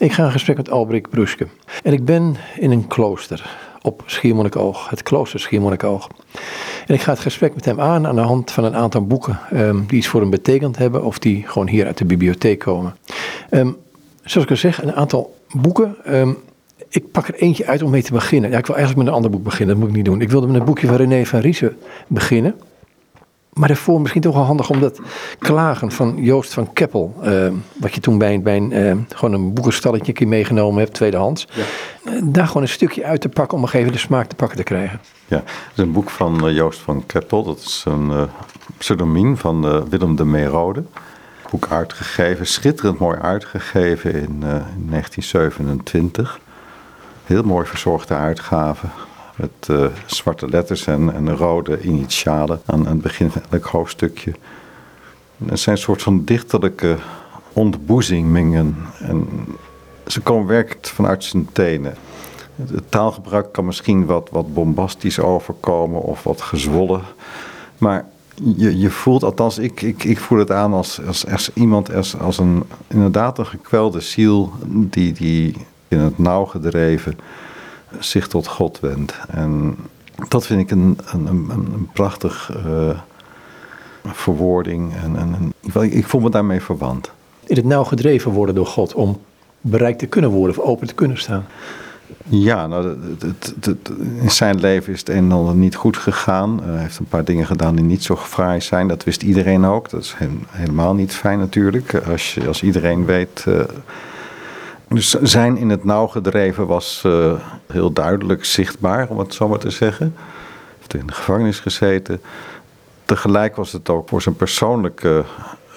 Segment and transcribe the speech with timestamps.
[0.00, 1.46] Ik ga in gesprek met Albrecht Bruske.
[1.82, 6.08] En ik ben in een klooster op Schiermonnikoog, het klooster Schiermonnikoog.
[6.86, 9.38] En ik ga het gesprek met hem aan aan de hand van een aantal boeken
[9.52, 12.96] um, die iets voor hem betekend hebben of die gewoon hier uit de bibliotheek komen.
[13.50, 13.76] Um,
[14.24, 15.96] zoals ik al zeg, een aantal boeken.
[16.08, 16.36] Um,
[16.88, 18.50] ik pak er eentje uit om mee te beginnen.
[18.50, 20.20] Ja, ik wil eigenlijk met een ander boek beginnen, dat moet ik niet doen.
[20.20, 21.76] Ik wilde met een boekje van René van Riesen
[22.06, 22.54] beginnen.
[23.52, 25.00] Maar daarvoor misschien toch wel handig om dat
[25.38, 29.54] klagen van Joost van Keppel, uh, wat je toen bij, bij een, uh, gewoon een
[29.54, 31.62] boekenstalletje meegenomen hebt, tweedehands, ja.
[32.12, 34.56] uh, daar gewoon een stukje uit te pakken om nog even de smaak te pakken
[34.56, 35.00] te krijgen.
[35.26, 38.28] Ja, het is een boek van Joost van Keppel, dat is een
[38.78, 40.82] pseudoniem van Willem de Meerode.
[41.50, 46.40] Boek uitgegeven, schitterend mooi uitgegeven in, in 1927.
[47.24, 48.86] Heel mooi verzorgde uitgave
[49.40, 54.34] met uh, zwarte letters en, en rode initialen aan, het begin van elk hoofdstukje.
[55.44, 56.96] Het zijn een soort van dichterlijke
[57.52, 58.76] ontboezemingen.
[58.98, 59.28] En
[60.06, 61.94] ze komen werkelijk vanuit zijn tenen.
[62.56, 67.02] Het taalgebruik kan misschien wat, wat bombastisch overkomen of wat gezwollen.
[67.78, 68.06] Maar
[68.56, 72.18] je, je voelt, althans ik, ik, ik voel het aan als, als, als iemand, als,
[72.18, 75.56] als een inderdaad een gekwelde ziel die, die
[75.88, 77.18] in het nauw gedreven
[77.98, 79.14] zich tot God wendt.
[79.28, 79.76] En
[80.28, 82.98] dat vind ik een, een, een, een prachtig uh,
[84.04, 84.92] verwoording.
[84.94, 85.52] En, en,
[85.90, 87.10] ik voel me daarmee verwant.
[87.46, 89.20] In het nauw gedreven worden door God om
[89.60, 91.46] bereikt te kunnen worden of open te kunnen staan.
[92.28, 96.60] Ja, nou, het, het, in zijn leven is het een en ander niet goed gegaan.
[96.62, 98.88] Hij heeft een paar dingen gedaan die niet zo fraai zijn.
[98.88, 99.90] Dat wist iedereen ook.
[99.90, 100.16] Dat is
[100.48, 101.94] helemaal niet fijn natuurlijk.
[101.94, 103.60] Als, je, als iedereen weet uh,
[104.94, 107.32] dus zijn in het nauw gedreven was uh,
[107.66, 110.16] heel duidelijk zichtbaar, om het zo maar te zeggen.
[110.78, 112.20] Heeft in de gevangenis gezeten.
[113.04, 115.24] Tegelijk was het ook voor zijn persoonlijke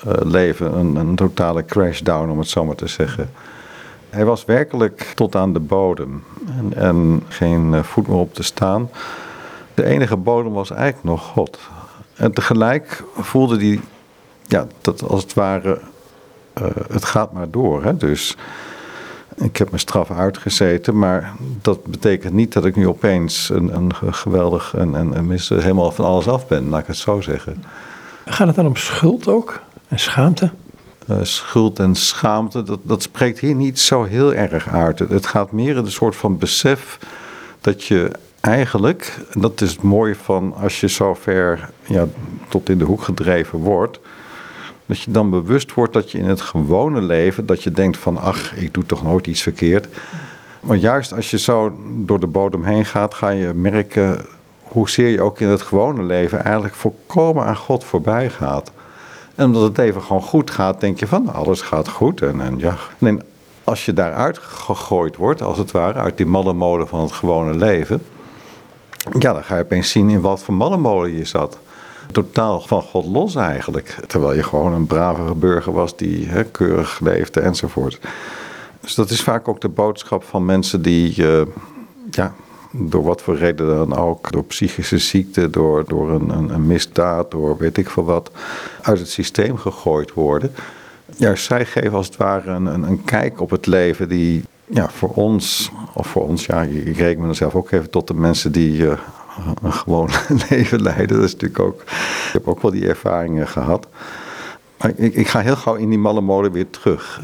[0.08, 3.31] uh, leven een, een totale crashdown, om het zo maar te zeggen.
[4.09, 6.23] Hij was werkelijk tot aan de bodem
[6.58, 8.89] en, en geen uh, voet meer op te staan.
[9.73, 11.59] De enige bodem was eigenlijk nog God.
[12.16, 13.80] En tegelijk voelde hij
[14.47, 15.80] ja, dat als het ware,
[16.91, 17.84] het gaat maar door.
[17.84, 17.97] Hè?
[17.97, 18.38] Dus
[19.35, 23.94] ik heb mijn straf uitgezeten, maar dat betekent niet dat ik nu opeens een, een
[24.13, 27.63] geweldig en, en, en helemaal van alles af ben, laat ik het zo zeggen.
[28.25, 30.51] Gaat het dan om schuld ook en schaamte?
[31.09, 34.99] Uh, schuld en schaamte, dat, dat spreekt hier niet zo heel erg uit.
[34.99, 37.00] Het gaat meer in een soort van besef
[37.61, 42.05] dat je eigenlijk, en dat is het mooie van als je zo ver ja,
[42.50, 44.00] tot in de hoek gedreven wordt,
[44.85, 48.17] dat je dan bewust wordt dat je in het gewone leven, dat je denkt van
[48.17, 49.88] ach, ik doe toch nooit iets verkeerd.
[50.59, 54.25] Maar juist als je zo door de bodem heen gaat, ga je merken
[54.63, 58.71] hoezeer je ook in het gewone leven eigenlijk volkomen aan God voorbij gaat.
[59.35, 62.21] En omdat het even gewoon goed gaat, denk je van alles gaat goed.
[62.21, 63.21] En, en ja, en
[63.63, 67.55] als je daaruit gegooid wordt, als het ware, uit die malle molen van het gewone
[67.55, 68.01] leven,
[69.19, 71.57] ja, dan ga je opeens zien in wat voor malle molen je zat
[72.13, 73.97] totaal van God los eigenlijk.
[74.07, 78.00] Terwijl je gewoon een brave burger was die keurig leefde enzovoort.
[78.79, 81.41] Dus dat is vaak ook de boodschap van mensen die, uh,
[82.12, 82.34] ja,
[82.72, 87.31] door wat voor reden dan ook, door psychische ziekte, door, door een, een, een, misdaad,
[87.31, 88.31] door weet ik veel wat,
[88.81, 90.51] uit het systeem gegooid worden.
[91.16, 94.90] Juist zij geven als het ware een, een, een kijk op het leven die ja,
[94.90, 98.78] voor ons, of voor ons, ja, ik reken mezelf ook even tot de mensen die
[98.78, 98.94] uh,
[99.63, 100.09] een gewoon
[100.49, 101.16] leven leiden.
[101.16, 101.81] Dat is natuurlijk ook.
[102.27, 103.88] Ik heb ook wel die ervaringen gehad.
[104.77, 107.21] Maar ik, ik ga heel gauw in die malle molen weer terug.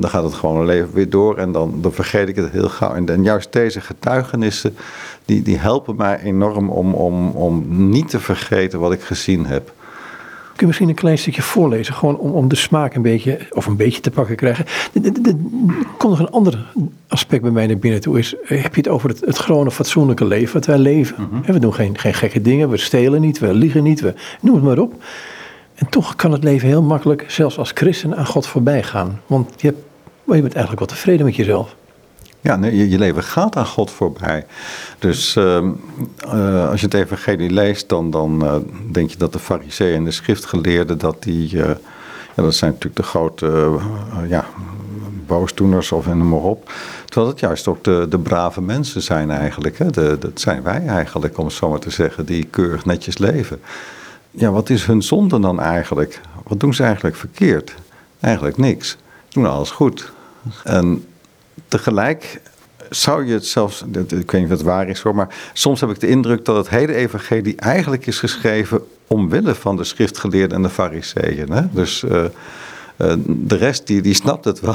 [0.00, 2.94] Dan gaat het gewoon leven weer door en dan, dan vergeet ik het heel gauw.
[2.94, 4.76] En, juist deze getuigenissen,
[5.24, 9.72] die, die helpen mij enorm om, om, om niet te vergeten wat ik gezien heb.
[10.62, 13.76] Je misschien een klein stukje voorlezen, gewoon om, om de smaak een beetje, of een
[13.76, 14.64] beetje te pakken krijgen.
[15.02, 15.36] Er
[15.96, 16.66] komt nog een ander
[17.08, 18.18] aspect bij mij naar binnen toe.
[18.18, 21.28] Is, eh, heb je het over het, het gewone fatsoenlijke leven wat wij leven?
[21.30, 21.52] Mhm.
[21.52, 24.64] We doen geen, geen gekke dingen, we stelen niet, we liegen niet, we, noem het
[24.64, 25.02] maar op.
[25.74, 29.20] En toch kan het leven heel makkelijk, zelfs als christen, aan God voorbij gaan.
[29.26, 29.80] Want je, hebt,
[30.24, 31.76] je bent eigenlijk wel tevreden met jezelf.
[32.42, 34.46] Ja, nee, je, leven gaat aan God voorbij.
[34.98, 35.62] Dus uh,
[36.34, 38.54] uh, als je het evangelie leest, dan, dan uh,
[38.92, 41.68] denk je dat de fariseeën en de schriftgeleerden, dat die, eh,
[42.34, 43.78] ja, dat zijn natuurlijk de grote
[44.28, 44.44] ja,
[45.26, 46.72] boosdoeners of noem maar op.
[47.04, 49.78] Terwijl het juist ook de, de brave mensen zijn eigenlijk.
[49.78, 49.90] Hè?
[49.90, 53.60] De, dat zijn wij eigenlijk, om het zo maar te zeggen, die keurig netjes leven.
[54.30, 56.20] Ja, wat is hun zonde dan eigenlijk?
[56.46, 57.74] Wat doen ze eigenlijk verkeerd?
[58.20, 58.88] Eigenlijk niks.
[59.28, 60.12] Ze doen alles goed.
[60.64, 61.04] En
[61.68, 62.40] tegelijk
[62.90, 65.90] zou je het zelfs, ik weet niet of het waar is hoor, maar soms heb
[65.90, 70.62] ik de indruk dat het hele evangelie eigenlijk is geschreven omwille van de schriftgeleerden en
[70.62, 71.70] de fariseeën.
[71.72, 74.74] Dus uh, uh, de rest die, die snapt het wel.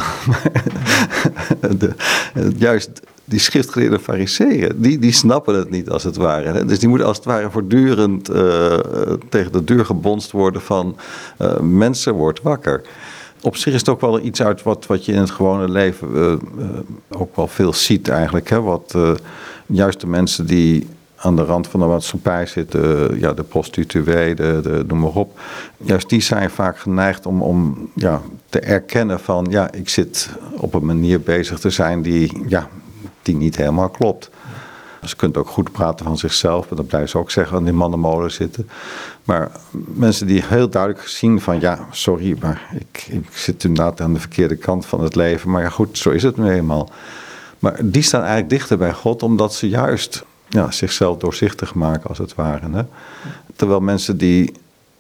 [1.78, 1.94] de,
[2.58, 2.90] juist
[3.26, 6.52] die schriftgeleerde fariseeën, die, die snappen het niet als het ware.
[6.52, 6.66] Hè?
[6.66, 8.26] Dus die moeten als het ware voortdurend
[9.30, 10.98] tegen de deur gebonst worden van
[11.62, 12.82] mensen wordt wakker.
[13.48, 16.10] Op zich is het ook wel iets uit wat, wat je in het gewone leven
[16.16, 16.34] uh,
[17.10, 18.50] ook wel veel ziet eigenlijk.
[18.50, 18.62] Hè?
[18.62, 18.96] Wat
[19.66, 24.84] juist de mensen die aan de rand van de maatschappij zitten, ja, de prostituee, de,
[24.88, 25.40] noem maar op.
[25.78, 30.74] Juist die zijn vaak geneigd om, om ja, te erkennen van, ja, ik zit op
[30.74, 32.70] een manier bezig te zijn die, ja,
[33.22, 34.30] die niet helemaal klopt.
[35.04, 37.74] Ze kunt ook goed praten van zichzelf, maar dat blijven ze ook zeggen aan die
[37.74, 38.70] mannenmolen zitten.
[39.28, 39.52] Maar
[39.94, 44.20] mensen die heel duidelijk zien van ja, sorry, maar ik, ik zit inderdaad aan de
[44.20, 45.50] verkeerde kant van het leven.
[45.50, 46.90] Maar ja, goed, zo is het nu eenmaal.
[47.60, 52.18] Maar die staan eigenlijk dichter bij God, omdat ze juist ja, zichzelf doorzichtig maken, als
[52.18, 52.70] het ware.
[52.72, 52.82] Hè?
[53.56, 54.54] Terwijl mensen die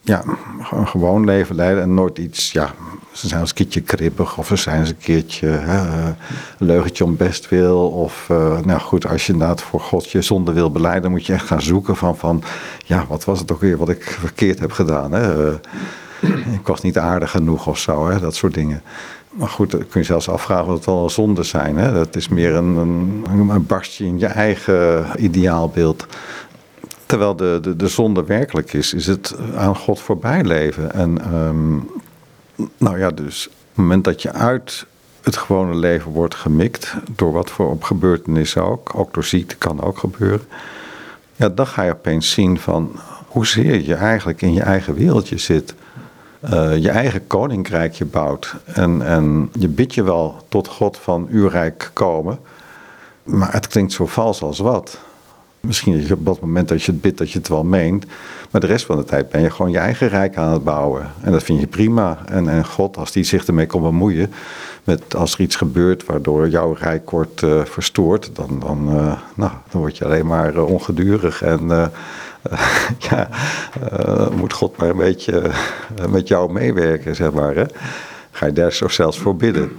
[0.07, 0.23] ja,
[0.71, 2.73] een gewoon leven leiden en nooit iets, ja,
[3.11, 6.13] ze zijn eens een keertje kribbig of ze zijn eens een keertje hè,
[6.57, 7.89] leugentje om best wil.
[7.89, 11.33] Of, uh, nou goed, als je inderdaad voor God je zonde wil beleiden, moet je
[11.33, 12.43] echt gaan zoeken van, van
[12.85, 15.11] ja, wat was het ook weer wat ik verkeerd heb gedaan.
[15.11, 15.47] Hè?
[15.47, 15.53] Uh,
[16.59, 18.81] ik was niet aardig genoeg of zo, hè, dat soort dingen.
[19.29, 21.77] Maar goed, dan kun je zelfs afvragen wat het een zonde zijn.
[21.77, 21.93] Hè?
[21.93, 26.05] Dat is meer een, een, een barstje in je eigen ideaalbeeld.
[27.07, 30.93] Terwijl de, de, de zonde werkelijk is, is het aan God voorbij leven.
[30.93, 31.89] En um,
[32.77, 34.85] nou ja, dus op het moment dat je uit
[35.21, 39.97] het gewone leven wordt gemikt, door wat voor gebeurtenissen ook, ook door ziekte kan ook
[39.97, 40.47] gebeuren.
[41.35, 45.75] Ja, dan ga je opeens zien van hoezeer je eigenlijk in je eigen wereldje zit.
[46.53, 48.55] Uh, je eigen koninkrijkje bouwt.
[48.65, 52.39] En, en je bidt je wel tot God van uw rijk komen.
[53.23, 54.99] Maar het klinkt zo vals als wat.
[55.59, 58.05] Misschien op dat moment dat je het bidt dat je het wel meent.
[58.51, 61.11] Maar de rest van de tijd ben je gewoon je eigen rijk aan het bouwen.
[61.21, 62.17] En dat vind je prima.
[62.25, 64.33] En, en God, als die zich ermee kon bemoeien.
[64.83, 68.29] Met, als er iets gebeurt waardoor jouw rijk wordt uh, verstoord.
[68.33, 71.41] Dan, dan, uh, nou, dan word je alleen maar uh, ongedurig.
[71.41, 71.67] En
[73.09, 73.29] ja,
[74.35, 75.51] moet God maar een beetje
[76.09, 77.55] met jou meewerken, zeg maar.
[77.55, 77.63] Hè?
[78.31, 79.71] Ga je daar zo zelfs voor bidden.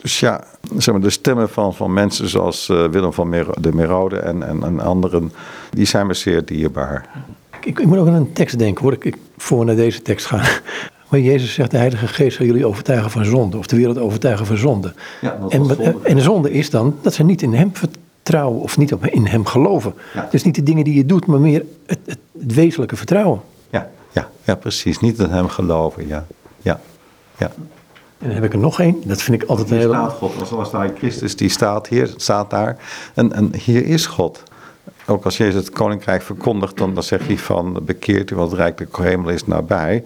[0.00, 0.44] Dus ja,
[0.76, 4.42] zeg maar, de stemmen van, van mensen zoals uh, Willem van Mer de Merode en,
[4.42, 5.32] en, en, anderen,
[5.70, 7.08] die zijn me zeer dierbaar.
[7.60, 10.26] Ik, ik moet ook aan een tekst denken, hoor ik, ik voor naar deze tekst
[10.26, 10.46] gaan.
[11.08, 14.46] Waar Jezus zegt, de Heilige Geest zal jullie overtuigen van zonde, of de wereld overtuigen
[14.46, 14.92] van zonde.
[15.20, 15.94] Ja, en, zonde.
[16.02, 19.26] en de zonde is dan dat ze niet in hem vertrouwen of niet op, in
[19.26, 19.94] hem geloven.
[20.14, 20.28] Ja.
[20.30, 23.40] Dus niet de dingen die je doet, maar meer het, het, het wezenlijke vertrouwen.
[23.70, 24.98] Ja, ja, ja, precies.
[24.98, 26.26] Niet in hem geloven, ja.
[26.62, 26.80] ja.
[27.38, 27.52] ja.
[28.22, 29.02] En dan heb ik er nog één.
[29.04, 29.92] Dat vind ik altijd een hele...
[29.92, 30.48] staat God.
[30.48, 32.76] Zoals daar Christus, die staat hier, staat daar.
[33.14, 34.42] En, en hier is God.
[35.06, 38.60] Ook als Jezus het koninkrijk verkondigt, dan, dan zegt hij van bekeert u, want het
[38.60, 40.04] rijk de hemel is nabij.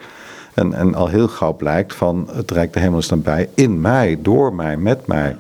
[0.55, 4.19] En, en al heel gauw blijkt van het rijk de hemel is nabij in mij,
[4.23, 5.37] door mij, met mij.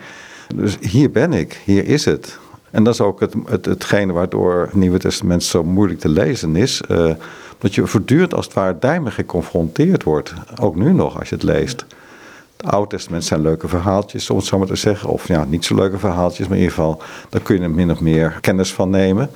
[0.54, 2.38] Dus hier ben ik, hier is het.
[2.70, 6.56] En dat is ook het, het, hetgene waardoor het Nieuwe Testament zo moeilijk te lezen
[6.56, 6.82] is.
[6.90, 7.10] Uh,
[7.58, 10.34] dat je voortdurend als het ware daarmee geconfronteerd wordt.
[10.60, 11.86] Ook nu nog als je het leest.
[12.56, 15.08] Het Oude Testament zijn leuke verhaaltjes, om het zo maar te zeggen.
[15.08, 17.90] Of ja, niet zo leuke verhaaltjes, maar in ieder geval, daar kun je er min
[17.90, 19.30] of meer kennis van nemen.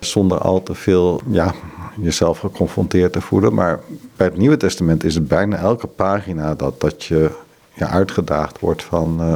[0.00, 1.54] Zonder al te veel ja,
[2.00, 3.54] jezelf geconfronteerd te voelen.
[3.54, 3.80] Maar
[4.16, 7.30] bij het Nieuwe Testament is het bijna elke pagina dat, dat je
[7.74, 9.16] ja, uitgedaagd wordt van...
[9.20, 9.34] Uh,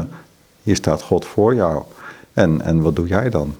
[0.64, 1.82] hier staat God voor jou.
[2.32, 3.54] En, en wat doe jij dan?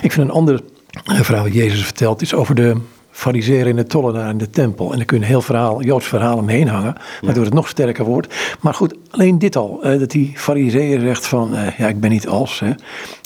[0.00, 0.60] Ik vind een ander
[1.04, 2.76] verhaal wat Jezus vertelt is over de
[3.18, 4.90] fariseren in de tollenaar in de tempel.
[4.90, 8.04] En dan kun je een heel verhaal, Joods verhaal omheen hangen, waardoor het nog sterker
[8.04, 8.34] wordt.
[8.60, 12.10] Maar goed, alleen dit al, eh, dat die fariseer zegt van, eh, ja, ik ben
[12.10, 12.60] niet als.
[12.60, 12.70] Hè.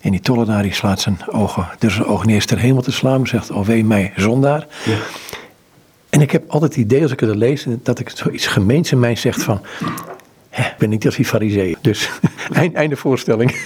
[0.03, 3.27] En die tollenaar die slaat zijn ogen, dus zijn ogen eens ter hemel te slaan,
[3.27, 4.67] zegt, oh wee mij, zondaar.
[4.85, 4.97] Ja.
[6.11, 9.01] En ik heb altijd het idee als ik het lees, dat ik zoiets gemeens in
[9.01, 9.61] mij zegt van,
[10.51, 11.77] ik ben niet als die fariseeën.
[11.81, 12.11] Dus
[12.73, 13.57] einde voorstelling.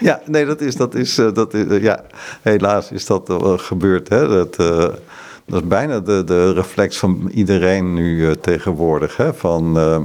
[0.00, 2.04] Ja, nee, dat is, dat is, eh, dat is ja,
[2.42, 4.08] helaas is dat gebeurd.
[4.08, 4.28] Hè?
[4.28, 4.56] Dat,
[5.46, 9.16] dat is bijna de, de reflex van iedereen nu uh, tegenwoordig.
[9.16, 9.34] Hè?
[9.34, 9.98] Van, uh,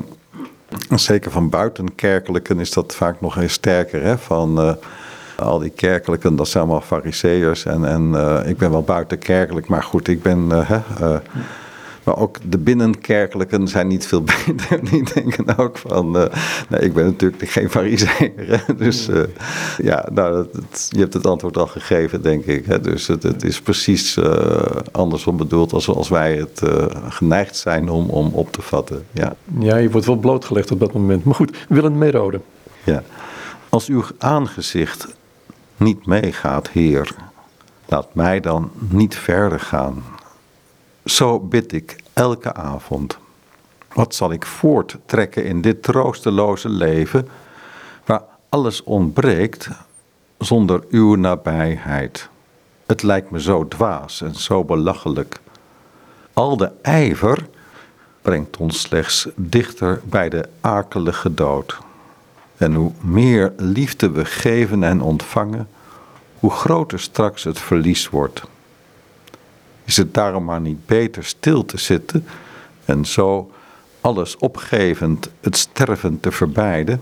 [1.00, 4.04] zeker van buitenkerkelijken is dat vaak nog eens sterker.
[4.04, 4.18] Hè?
[4.18, 4.74] Van uh,
[5.38, 7.66] al die kerkelijken, dat zijn allemaal fariseërs.
[7.66, 8.16] En, en
[8.48, 10.66] ik ben wel buitenkerkelijk, maar goed, ik ben...
[12.04, 14.90] Maar ook de binnenkerkelijken zijn niet veel beter.
[14.90, 16.26] Die denken ook van, uh,
[16.70, 18.66] nee, ik ben natuurlijk geen fariseer.
[18.78, 19.24] Dus uh,
[19.78, 22.66] ja, nou, dat, je hebt het antwoord al gegeven, denk ik.
[22.66, 22.80] Hè?
[22.80, 26.62] Dus het, het, is precies uh, andersom bedoeld als, als wij het
[27.10, 29.06] geneigd zijn om, om op te vatten.
[29.12, 29.36] Ja.
[29.60, 31.24] ja, je wordt wel blootgelegd op dat moment.
[31.24, 32.42] Maar goed, Willem Merode.
[32.84, 33.04] Ja.
[33.70, 35.08] Als uw aangezicht
[35.78, 37.16] niet meegaat, Heer,
[37.86, 40.04] laat mij dan niet verder gaan.
[41.06, 43.18] Zo bid ik elke avond.
[43.94, 47.28] Wat zal ik voorttrekken in dit troosteloze leven,
[48.06, 49.70] waar alles ontbreekt
[50.38, 52.30] zonder uw nabijheid.
[52.86, 55.40] Het lijkt me zo dwaas en zo belachelijk.
[56.34, 57.48] Al de ijver
[58.22, 61.78] brengt ons slechts dichter bij de akelige dood.
[62.58, 65.68] En hoe meer liefde we geven en ontvangen,
[66.40, 68.44] hoe groter straks het verlies wordt.
[69.92, 72.26] Is het daarom maar niet beter stil te zitten
[72.86, 73.52] en zo
[74.02, 77.02] alles opgevend het sterven te verbeiden?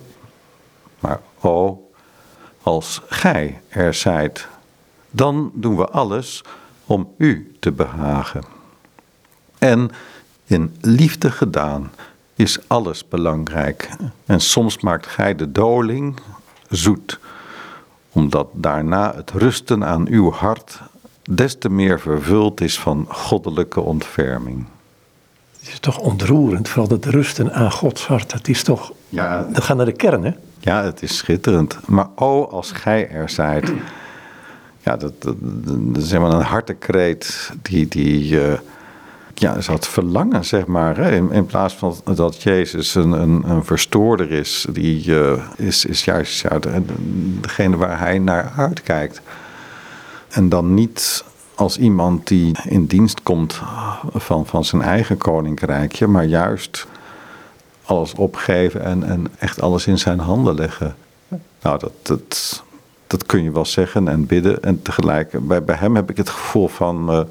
[1.00, 1.90] Maar o,
[2.62, 4.48] als gij er zijt,
[5.10, 6.44] dan doen we alles
[6.86, 8.44] om u te behagen.
[9.58, 9.92] En
[10.46, 11.92] in liefde gedaan
[12.36, 13.90] is alles belangrijk.
[14.26, 16.20] En soms maakt gij de doling
[16.70, 17.20] zoet,
[18.12, 20.80] omdat daarna het rusten aan uw hart
[21.36, 24.66] des te meer vervuld is van goddelijke ontferming.
[25.60, 28.32] Het is toch ontroerend, vooral dat rusten aan Gods hart.
[28.32, 30.32] Dat is toch, ja, dat gaat naar de kern hè?
[30.60, 31.80] Ja, het is schitterend.
[31.88, 33.72] Maar oh, als gij er zijt.
[34.80, 35.36] Ja, dat, dat,
[35.94, 38.54] dat is helemaal een hartekreet die, die uh,
[39.34, 40.98] ja, is dat verlangen, zeg maar.
[40.98, 41.12] Hè?
[41.12, 46.04] In, in, plaats van dat Jezus een, een, een verstoorder is, die uh, is, is
[46.04, 46.60] juist ja,
[47.42, 49.22] degene waar hij naar uitkijkt.
[50.30, 51.24] En dan niet
[51.56, 53.62] als iemand die in dienst komt
[54.14, 56.88] van, van zijn eigen koninkrijkje, maar juist
[57.84, 60.96] alles opgeven en, en echt alles in zijn handen leggen.
[61.62, 62.64] Nou, dat, dat,
[63.08, 64.64] dat kun je wel zeggen en bidden.
[64.64, 67.22] En tegelijk, bij, bij hem heb ik het gevoel van, uh,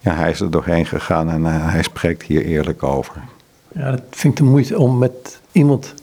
[0.00, 3.22] ja, hij is er doorheen gegaan en uh, hij spreekt hier eerlijk over.
[3.68, 5.94] Ja, dat vind ik de moeite om met iemand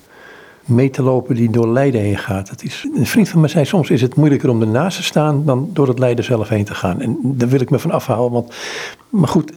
[0.66, 2.50] mee te lopen die door lijden heen gaat.
[2.50, 5.46] Dat is, een vriend van mij zei, soms is het moeilijker om ernaast te staan
[5.46, 7.02] dan door het lijden zelf heen te gaan.
[7.02, 8.54] En daar wil ik me van afhouden, want,
[9.10, 9.54] maar goed,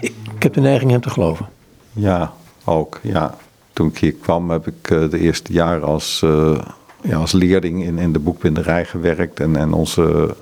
[0.00, 1.48] ik, heb de neiging hem te geloven.
[1.92, 2.32] Ja,
[2.64, 3.34] ook, ja.
[3.72, 6.58] Toen ik hier kwam heb ik uh, de eerste jaren als, uh,
[7.02, 9.40] ja, als leerling in, in de boekbinderij gewerkt.
[9.40, 10.34] En, en onze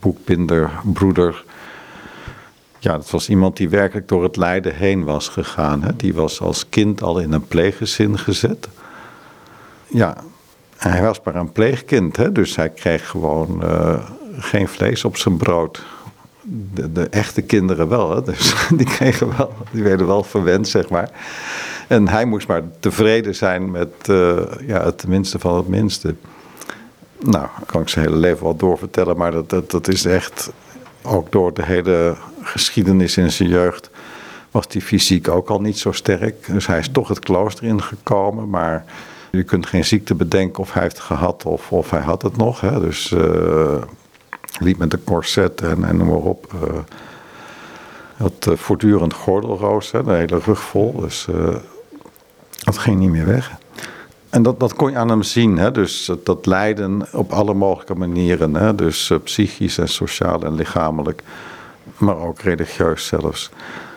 [0.00, 1.44] boekbinderbroeder,
[2.78, 5.82] ja, dat was iemand die werkelijk door het lijden heen was gegaan.
[5.82, 5.96] Hè.
[5.96, 8.68] Die was als kind al in een pleeggezin gezet
[9.86, 10.16] ja,
[10.76, 15.36] hij was maar een pleegkind, hè, dus hij kreeg gewoon uh, geen vlees op zijn
[15.36, 15.84] brood.
[16.72, 20.88] De, de, echte kinderen wel, hè, dus die kregen wel, die werden wel verwend, zeg
[20.88, 21.10] maar.
[21.88, 26.14] En hij moest maar tevreden zijn met uh, ja, het minste van het minste.
[27.18, 30.50] Nou, kan ik zijn hele leven wel doorvertellen, maar dat, dat, dat is echt
[31.02, 33.90] ook door de hele geschiedenis in zijn jeugd
[34.56, 36.46] was hij fysiek ook al niet zo sterk.
[36.46, 38.84] Dus hij is toch het klooster ingekomen, maar
[39.36, 42.60] je kunt geen ziekte bedenken of hij heeft gehad of, of hij had het nog.
[42.60, 42.80] Hè.
[42.80, 43.82] Dus uh,
[44.58, 46.52] liep met een corset en, en noem maar op.
[46.54, 46.78] Uh,
[48.16, 51.00] had uh, voortdurend gordelroos, hè, de hele rug vol.
[51.00, 51.26] Dus
[52.64, 53.52] dat ging niet meer weg.
[54.30, 55.58] En dat, dat kon je aan hem zien.
[55.58, 55.70] Hè?
[55.70, 58.54] Dus dat lijden op alle mogelijke manieren.
[58.54, 58.74] Hè?
[58.74, 61.22] Dus psychisch en sociaal en lichamelijk.
[61.98, 63.50] Maar ook religieus zelfs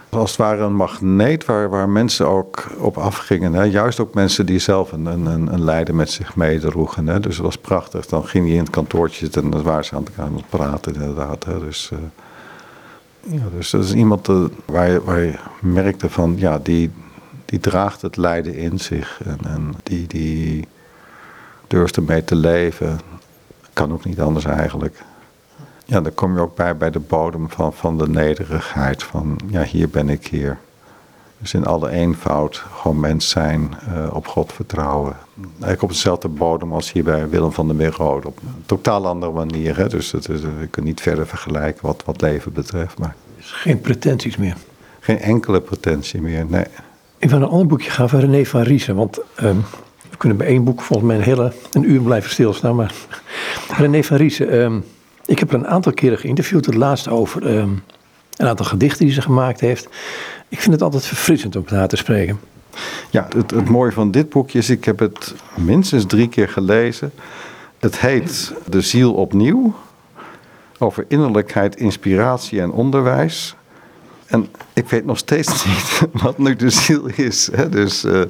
[0.09, 3.53] als het ware een magneet waar, waar mensen ook op afgingen.
[3.53, 3.63] Hè?
[3.63, 7.07] Juist ook mensen die zelf een, een, een lijden met zich meedroegen.
[7.07, 7.19] Hè?
[7.19, 8.05] Dus het was prachtig.
[8.05, 11.45] Dan ging je in het kantoortje zitten en dan waren ze aan het praten inderdaad.
[11.45, 11.59] Hè?
[11.59, 11.99] Dus, uh,
[13.37, 16.91] ja, dus dat is iemand uh, waar, je, waar je merkte van, ja, die,
[17.45, 19.19] die draagt het lijden in zich.
[19.25, 20.67] En, en die, die
[21.67, 22.99] durft ermee te leven.
[23.73, 25.03] Kan ook niet anders eigenlijk.
[25.89, 29.03] Ja, dan kom je ook bij bij de bodem van, van de nederigheid.
[29.03, 30.57] Van ja, hier ben ik hier.
[31.37, 35.15] Dus in alle eenvoud gewoon mens zijn, uh, op God vertrouwen.
[35.51, 38.27] Eigenlijk op dezelfde bodem als hier bij Willem van der Merode.
[38.27, 39.77] Op een totaal andere manier.
[39.77, 39.87] Hè?
[39.87, 42.97] Dus het is, je kunt niet verder vergelijken wat, wat leven betreft.
[42.97, 43.15] Maar...
[43.37, 44.55] Geen pretenties meer?
[44.99, 46.65] Geen enkele pretentie meer, nee.
[47.17, 48.95] Ik wil een ander boekje gaan van René van Riesen.
[48.95, 49.63] Want um,
[50.09, 52.75] we kunnen bij één boek volgens mij een hele een uur blijven stilstaan.
[52.75, 52.93] Maar
[53.77, 54.53] René van Riesen...
[54.53, 54.83] Um,
[55.29, 57.69] ik heb er een aantal keren geïnterviewd, het laatste over ehm,
[58.35, 59.87] een aantal gedichten die ze gemaakt heeft.
[60.49, 62.39] Ik vind het altijd verfrissend om haar te spreken.
[63.09, 67.11] Ja, het, het mooie van dit boekje is, ik heb het minstens drie keer gelezen.
[67.79, 69.75] Het heet De Ziel opnieuw.
[70.77, 73.55] Over innerlijkheid, inspiratie en onderwijs.
[74.25, 77.49] En ik weet nog steeds niet wat nu de ziel is.
[77.51, 77.69] Hè?
[77.69, 78.21] Dus, uh,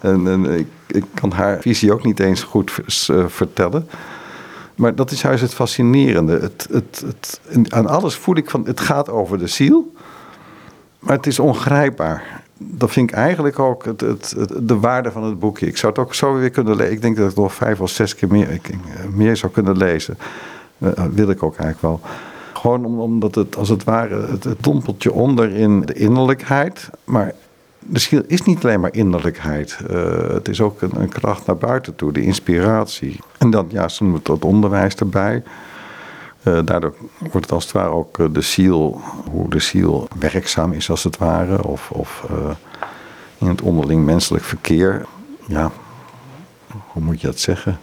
[0.00, 2.72] en, en, ik, ik, kan haar visie ook niet eens goed
[3.10, 3.88] uh, vertellen.
[4.74, 6.38] Maar dat is juist het fascinerende.
[6.38, 7.40] Het, het, het,
[7.72, 9.92] aan alles voel ik van, het gaat over de ziel,
[10.98, 12.42] maar het is ongrijpbaar.
[12.58, 15.66] Dat vind ik eigenlijk ook het, het, de waarde van het boekje.
[15.66, 16.92] Ik zou het ook zo weer kunnen lezen.
[16.92, 18.70] Ik denk dat ik nog vijf of zes keer meer, ik,
[19.12, 20.18] meer zou kunnen lezen.
[20.78, 22.10] Uh, wil ik ook eigenlijk wel.
[22.52, 26.90] Gewoon omdat het als het ware het, het dompeltje onder in de innerlijkheid.
[27.04, 27.32] Maar
[27.86, 29.78] de ziel is niet alleen maar innerlijkheid.
[29.90, 33.18] Uh, het is ook een, een, kracht naar buiten toe, de inspiratie.
[33.38, 35.42] En dan, ja, ze noemen het onderwijs erbij.
[36.42, 39.00] Uh, daardoor wordt het als het ware ook uh, de ziel,
[39.30, 41.64] hoe de ziel werkzaam is als het ware.
[41.64, 42.26] Of, of
[43.38, 45.06] in het onderling menselijk verkeer,
[45.46, 45.70] ja,
[46.86, 47.78] hoe moet je dat zeggen?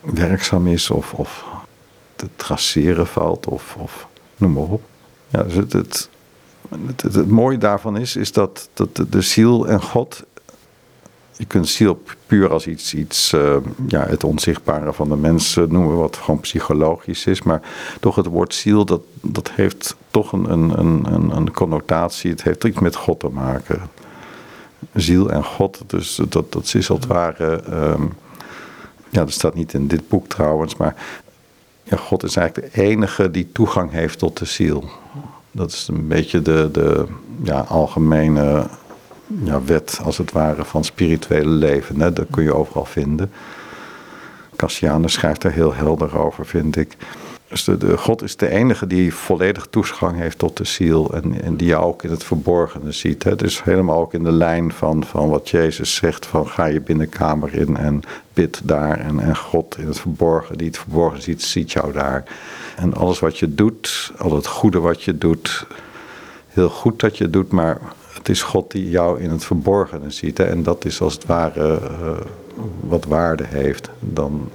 [0.00, 1.44] Werkzaam is of, of
[2.16, 4.06] te traceren valt of, of
[4.36, 4.82] noem maar op.
[5.28, 6.08] Ja, dus het,
[6.96, 10.24] het, mooie daarvan is, is dat, dat de, ziel en God.
[11.36, 15.96] Je kunt ziel puur als iets, iets uh, ja, het onzichtbare van de mens noemen,
[15.96, 17.42] wat gewoon psychologisch is.
[17.42, 17.60] Maar
[18.00, 22.30] toch het woord ziel, dat, dat heeft toch een, een, een, een connotatie.
[22.30, 23.80] Het heeft iets met God te maken.
[24.94, 27.62] Ziel en God, dus dat, dat is als het ware.
[27.70, 28.12] Um,
[29.14, 30.94] ja, dat staat niet in dit boek trouwens, maar
[31.82, 34.84] ja, God is eigenlijk de enige die toegang heeft tot de ziel.
[35.54, 37.04] Dat is een beetje de, de
[37.42, 38.66] ja, algemene
[39.44, 42.00] ja, wet, als het ware, van spirituele leven.
[42.00, 42.12] Hè?
[42.12, 43.32] Dat kun je overal vinden.
[44.56, 46.96] Cassianus schrijft daar heel helder over, vind ik.
[47.54, 51.66] Dus God is de enige die volledig toegang heeft tot de ziel en, en die
[51.66, 53.22] je ook in het verborgene ziet.
[53.22, 53.36] Hè.
[53.36, 57.54] Dus helemaal ook in de lijn van, van wat Jezus zegt: van ga je binnenkamer
[57.54, 58.98] in en bid daar.
[58.98, 62.24] En, en God in het verborgen, die het verborgen ziet, ziet jou daar.
[62.76, 65.66] En alles wat je doet, al het goede wat je doet,
[66.48, 67.78] heel goed dat je doet, maar
[68.12, 70.38] het is God die jou in het verborgene ziet.
[70.38, 70.44] Hè.
[70.44, 72.10] En dat is als het ware uh,
[72.80, 73.90] wat waarde heeft.
[74.00, 74.48] Dan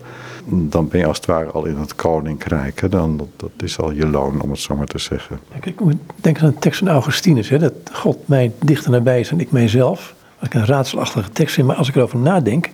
[0.52, 2.82] dan ben je als het ware al in het koninkrijk.
[2.82, 2.90] Hè?
[2.90, 5.40] Dan, dat, dat, is al je loon, om het zo maar te zeggen.
[5.52, 7.50] Kijk, ik moet denken aan de tekst van Augustinus.
[7.50, 7.60] Hè?
[7.60, 10.16] Dat God mij dichter nabij is dan ik mijzelf.
[10.40, 11.68] Dat ik een raadselachtige tekst vind.
[11.68, 12.70] Maar als ik erover nadenk,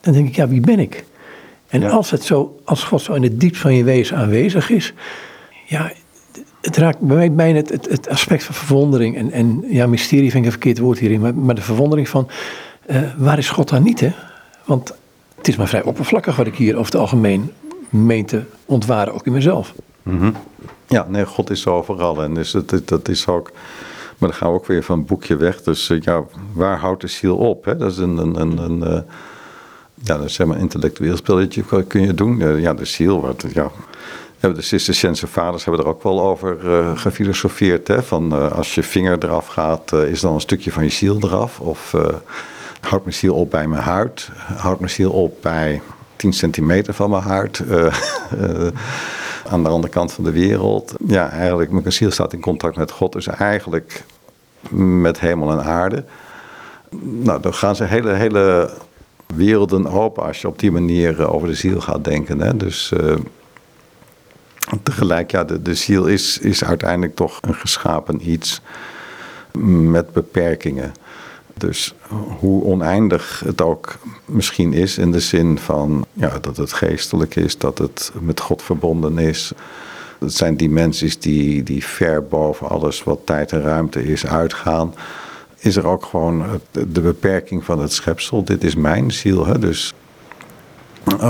[0.00, 1.04] dan denk ik, ja, wie ben ik?
[1.68, 4.92] En als, het zo, als God zo in het diepst van je wezen aanwezig is...
[5.66, 5.92] Ja,
[6.60, 9.16] het raakt bij mij bijna het, het, het, aspect van verwondering.
[9.16, 11.20] En, en ja, mysterie vind ik een verkeerd woord hierin.
[11.20, 12.28] Maar, maar de verwondering van,
[12.86, 14.12] uh, waar is God dan niet, hè?
[14.64, 14.94] Want
[15.44, 17.52] het is maar vrij oppervlakkig wat ik hier over het algemeen
[17.88, 19.74] meen te ontwaren, ook in mezelf.
[20.02, 20.34] Mm
[20.86, 22.22] Ja, nee, God is overal.
[22.22, 23.50] En dus het, dat is ook.
[24.18, 25.62] Maar dan gaan we ook weer van het boekje weg.
[25.62, 27.64] Dus uh, ja, waar houdt de ziel op?
[27.64, 27.76] Hè?
[27.76, 28.16] Dat is een.
[28.16, 29.00] een, een, uh,
[29.94, 32.40] ja, dat is zeg maar intellectueel spelletje kun je doen.
[32.40, 33.20] Uh, ja, de ziel.
[33.20, 33.70] Wat, ja.
[34.40, 36.56] De Cisterciënse vaders hebben er ook wel over
[36.98, 37.88] gefilosofeerd.
[37.88, 38.02] Hè?
[38.02, 41.60] Van als je vinger eraf gaat, is dan een stukje van je ziel eraf?
[41.60, 41.94] Of
[42.84, 44.30] Houd mijn ziel op bij mijn huid.
[44.56, 45.80] Houd mijn ziel op bij
[46.16, 47.58] 10 centimeter van mijn huid.
[47.58, 47.94] Uh,
[48.40, 48.66] uh,
[49.50, 50.94] aan de andere kant van de wereld.
[51.06, 53.12] Ja, eigenlijk, mijn ziel staat in contact met God.
[53.12, 54.04] Dus eigenlijk
[54.70, 56.04] met hemel en aarde.
[57.00, 58.70] Nou, dan gaan ze hele, hele
[59.34, 62.40] werelden open als je op die manier eh, over de ziel gaat denken.
[62.40, 62.56] Hè?
[62.56, 62.92] Dus
[64.82, 68.60] tegelijk, ja, de, de ziel is, is uiteindelijk toch een geschapen iets
[69.58, 70.92] met beperkingen.
[71.54, 71.94] Dus
[72.38, 77.58] hoe oneindig het ook misschien is in de zin van ja, dat het geestelijk is,
[77.58, 79.52] dat het met God verbonden is.
[80.18, 84.94] Het zijn dimensies die, die ver boven alles wat tijd en ruimte is uitgaan.
[85.58, 88.44] Is er ook gewoon de beperking van het schepsel.
[88.44, 89.46] Dit is mijn ziel.
[89.46, 89.58] Hè?
[89.58, 89.94] Dus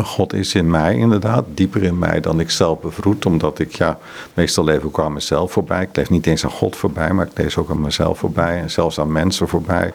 [0.04, 3.26] God is in mij inderdaad, dieper in mij dan ik zelf bevroed.
[3.26, 3.98] Omdat ik, ja,
[4.34, 5.82] meestal leef ik aan mezelf voorbij.
[5.82, 8.60] Ik leef niet eens aan God voorbij, maar ik leef ook aan mezelf voorbij.
[8.60, 9.92] En zelfs aan mensen voorbij.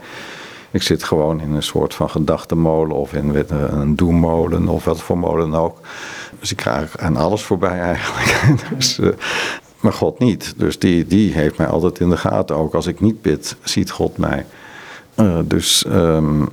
[0.71, 5.17] Ik zit gewoon in een soort van gedachtenmolen of in een doemmolen of wat voor
[5.17, 5.79] molen ook.
[6.39, 8.53] Dus ik krijg aan alles voorbij eigenlijk.
[8.75, 9.09] dus, uh,
[9.79, 10.53] maar God niet.
[10.57, 12.55] Dus die, die heeft mij altijd in de gaten.
[12.55, 14.45] Ook als ik niet bid, ziet God mij.
[15.15, 16.49] Uh, dus um,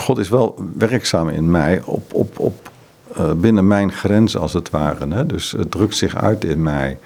[0.00, 2.70] God is wel werkzaam in mij op, op, op,
[3.18, 5.14] uh, binnen mijn grenzen als het ware.
[5.14, 5.26] Hè?
[5.26, 6.98] Dus het drukt zich uit in mij.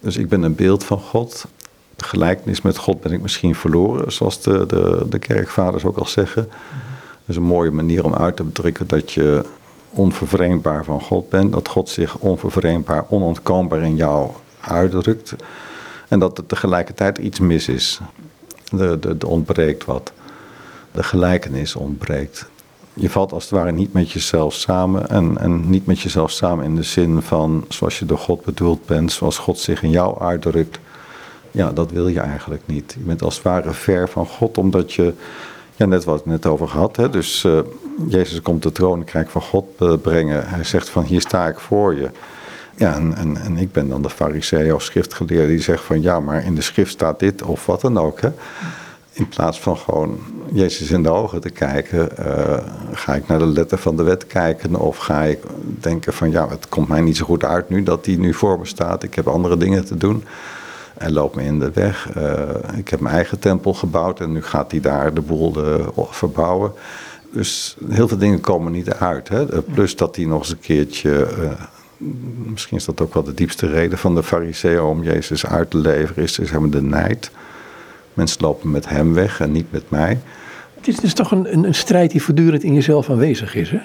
[0.00, 1.46] Dus ik ben een beeld van God.
[1.96, 6.06] De gelijkenis met God ben ik misschien verloren, zoals de, de, de kerkvaders ook al
[6.06, 6.42] zeggen.
[6.42, 9.44] Dat is een mooie manier om uit te drukken dat je
[9.90, 11.52] onvervreemdbaar van God bent.
[11.52, 15.34] Dat God zich onvervreemdbaar, onontkoombaar in jou uitdrukt.
[16.08, 18.00] En dat er tegelijkertijd iets mis is.
[18.78, 20.12] Er ontbreekt wat
[20.96, 22.48] de gelijkenis ontbreekt.
[22.94, 25.08] Je valt als het ware niet met jezelf samen.
[25.08, 28.86] En, en niet met jezelf samen in de zin van zoals je door God bedoeld
[28.86, 30.78] bent, zoals God zich in jou uitdrukt.
[31.50, 32.94] Ja, dat wil je eigenlijk niet.
[32.98, 35.12] Je bent als het ware ver van God, omdat je,
[35.76, 37.58] ja, net wat ik net over gehad, hè, dus uh,
[38.08, 40.48] Jezus komt de troonkrijk van God uh, brengen.
[40.48, 42.10] Hij zegt van hier sta ik voor je.
[42.76, 46.20] Ja, en, en, en ik ben dan de farisee of schriftgeleerde die zegt van ja,
[46.20, 48.20] maar in de schrift staat dit of wat dan ook.
[48.20, 48.30] Hè.
[49.12, 50.18] In plaats van gewoon
[50.52, 52.58] Jezus in de ogen te kijken, uh,
[52.92, 56.48] ga ik naar de letter van de wet kijken of ga ik denken van ja,
[56.48, 59.14] het komt mij niet zo goed uit nu dat die nu voor me staat, ik
[59.14, 60.24] heb andere dingen te doen.
[60.98, 62.10] Hij loopt me in de weg.
[62.14, 65.54] Eh, ik heb mijn eigen tempel gebouwd en nu gaat hij daar de boel
[66.10, 66.72] verbouwen.
[67.32, 69.28] Dus heel veel dingen komen niet uit.
[69.28, 69.62] Hè?
[69.62, 71.26] Plus dat hij nog eens een keertje
[72.50, 75.78] misschien is dat ook wel de diepste reden van de fariseeën om Jezus uit te
[75.78, 77.30] leveren, is dus de nijd.
[78.16, 80.18] Mensen lopen met hem weg en niet met mij.
[80.74, 83.70] Het is, het is toch een, een, een, strijd die voortdurend in jezelf aanwezig is,
[83.70, 83.78] hè?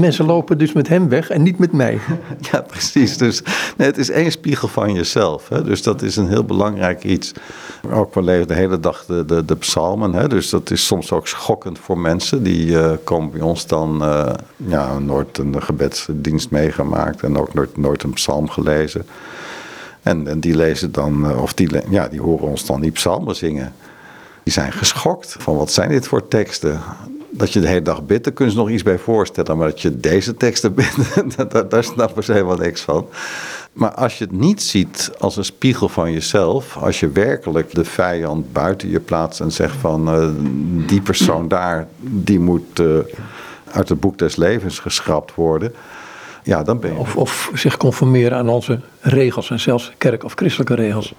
[0.00, 1.98] Mensen lopen dus met hem weg en niet met mij.
[2.50, 3.16] Ja, precies.
[3.16, 3.42] Dus
[3.76, 5.48] nee, het is één spiegel van jezelf.
[5.48, 5.62] Hè?
[5.64, 7.32] Dus dat is een heel belangrijk iets.
[7.92, 10.12] Ook we leven de hele dag de, de, de psalmen.
[10.12, 10.28] Hè?
[10.28, 12.42] Dus dat is soms ook schokkend voor mensen.
[12.42, 17.76] Die uh, komen bij ons dan uh, ja, nooit een gebedsdienst meegemaakt en ook nooit,
[17.76, 19.06] nooit een psalm gelezen.
[20.08, 23.36] En, en die lezen dan, uh, of die, ja, die horen ons dan die psalmen
[23.36, 23.72] zingen.
[24.42, 26.80] Die zijn geschokt van wat zijn dit voor teksten
[27.30, 29.56] dat je de hele dag bidt, daar kunnen ze nog iets bij voorstellen.
[29.56, 30.96] Maar dat je deze teksten bidt,
[31.52, 33.06] daar, daar snappen ze helemaal niks van.
[33.72, 37.84] Maar als je het niet ziet als een spiegel van jezelf, als je werkelijk de
[37.84, 40.28] vijand buiten je plaatst en zegt van uh,
[40.86, 42.98] die persoon daar, die moet uh,
[43.70, 45.72] uit het boek des levens geschrapt worden
[46.48, 46.98] ja, dan ben je...
[46.98, 51.14] Of, of zich conformeren aan onze regels en zelfs kerk- of christelijke regels.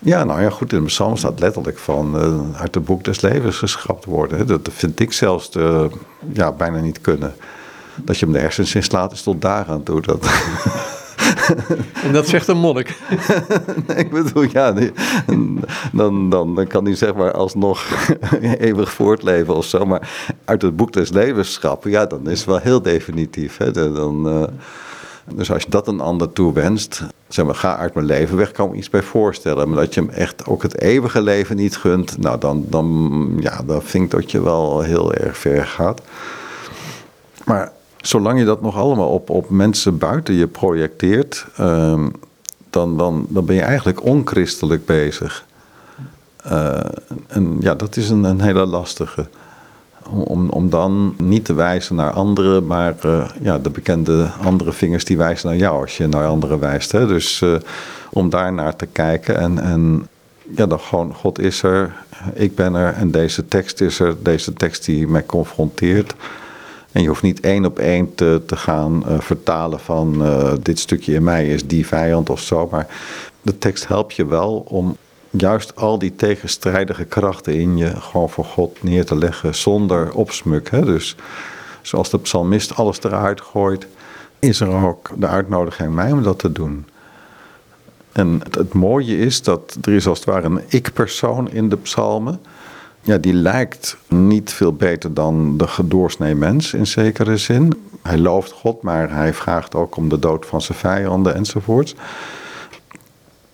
[0.00, 3.20] Ja, nou ja, goed, in de psalm staat letterlijk van uh, uit het boek des
[3.20, 4.46] levens geschrapt worden.
[4.46, 5.90] Dat vind ik zelfs de,
[6.32, 7.34] ja, bijna niet kunnen.
[7.96, 10.00] Dat je hem de hersens in slaat is tot daaraan toe.
[10.00, 10.26] Dat...
[12.02, 12.98] En dat zegt een monnik.
[13.86, 14.74] nee, ik bedoel, ja,
[15.92, 17.86] dan, dan, dan kan hij zeg maar alsnog
[18.58, 19.84] eeuwig voortleven of zo.
[19.84, 20.08] Maar
[20.44, 23.56] uit het boek des levens schrappen, ja, dan is het wel heel definitief.
[23.56, 23.70] Hè.
[23.70, 24.44] Dan, uh,
[25.34, 28.70] dus als je dat een ander toewenst, zeg maar, ga uit mijn leven weg, kan
[28.70, 29.68] me iets bij voorstellen.
[29.68, 33.60] Maar dat je hem echt ook het eeuwige leven niet gunt, nou dan, dan, ja,
[33.66, 36.02] dan vind ik dat je wel heel erg ver gaat.
[37.44, 37.72] Maar
[38.06, 42.12] zolang je dat nog allemaal op, op mensen buiten je projecteert, um,
[42.70, 45.44] dan, dan, dan ben je eigenlijk onchristelijk bezig.
[46.46, 46.80] Uh,
[47.26, 49.26] en ja, dat is een, een hele lastige.
[50.10, 55.04] Om, om dan niet te wijzen naar anderen, maar uh, ja, de bekende andere vingers
[55.04, 56.92] die wijzen naar jou als je naar anderen wijst.
[56.92, 57.06] Hè?
[57.06, 57.54] Dus uh,
[58.10, 60.08] om daar naar te kijken en, en
[60.56, 61.92] ja, dan gewoon, God is er,
[62.34, 66.14] ik ben er en deze tekst is er, deze tekst die mij confronteert.
[66.94, 70.78] En je hoeft niet één op één te, te gaan uh, vertalen van uh, dit
[70.78, 72.68] stukje in mij is die vijand of zo.
[72.70, 72.86] Maar
[73.42, 74.96] de tekst helpt je wel om
[75.30, 80.70] juist al die tegenstrijdige krachten in je gewoon voor God neer te leggen zonder opsmuk.
[80.70, 80.84] Hè?
[80.84, 81.16] Dus
[81.82, 83.86] zoals de psalmist alles eruit gooit,
[84.38, 86.86] is er ook de uitnodiging mij om dat te doen.
[88.12, 91.76] En het, het mooie is dat er is als het ware een ik-persoon in de
[91.76, 92.40] psalmen
[93.04, 97.72] ja, die lijkt niet veel beter dan de gedoorsnee mens in zekere zin.
[98.02, 101.94] Hij looft God, maar hij vraagt ook om de dood van zijn vijanden enzovoort.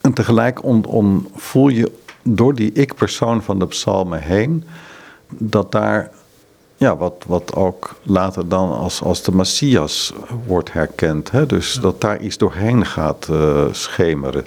[0.01, 4.65] En tegelijk on, voel je door die ik-persoon van de psalmen heen
[5.29, 6.11] dat daar
[6.77, 10.13] ja, wat, wat ook later dan als, als de Messias
[10.47, 11.31] wordt herkend.
[11.31, 11.47] Hè?
[11.47, 14.45] Dus dat daar iets doorheen gaat uh, schemeren.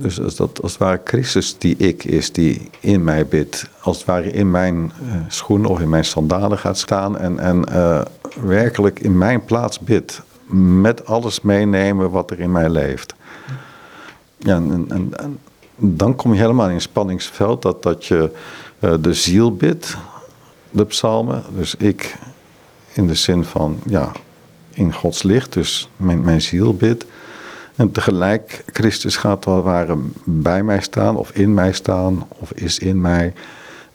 [0.00, 3.96] Dus als dat als het ware Christus die ik is, die in mij bidt, als
[3.96, 8.00] het ware in mijn uh, schoenen of in mijn sandalen gaat staan en, en uh,
[8.40, 10.22] werkelijk in mijn plaats bidt,
[10.80, 13.14] met alles meenemen wat er in mij leeft.
[14.36, 15.38] Ja, en, en,
[15.76, 18.30] dan kom je helemaal in een spanningsveld dat, dat je
[18.80, 19.96] uh, de ziel bidt,
[20.70, 21.42] de psalmen.
[21.56, 22.16] Dus ik
[22.92, 24.12] in de zin van, ja,
[24.70, 27.06] in Gods licht, dus mijn, mijn ziel bidt.
[27.76, 32.78] En tegelijk, Christus gaat wel ware bij mij staan, of in mij staan, of is
[32.78, 33.32] in mij.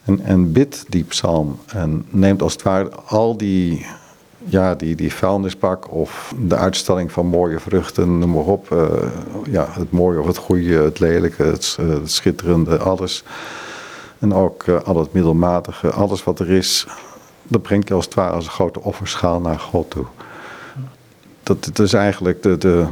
[0.04, 1.60] En, en bidt die psalm.
[1.68, 3.86] En neemt als het ware al die,
[4.44, 8.70] ja, die, die vuilnisbak of de uitstalling van mooie vruchten, noem maar op.
[8.74, 8.88] Uh,
[9.50, 13.24] ja, het mooie of het goede, het lelijke, het, het schitterende, alles.
[14.20, 16.88] En ook uh, al het middelmatige, alles wat er is,
[17.44, 20.06] dat brengt je als het ware als een grote offerschaal naar God toe.
[21.44, 22.88] Dat, dat is eigenlijk de, de,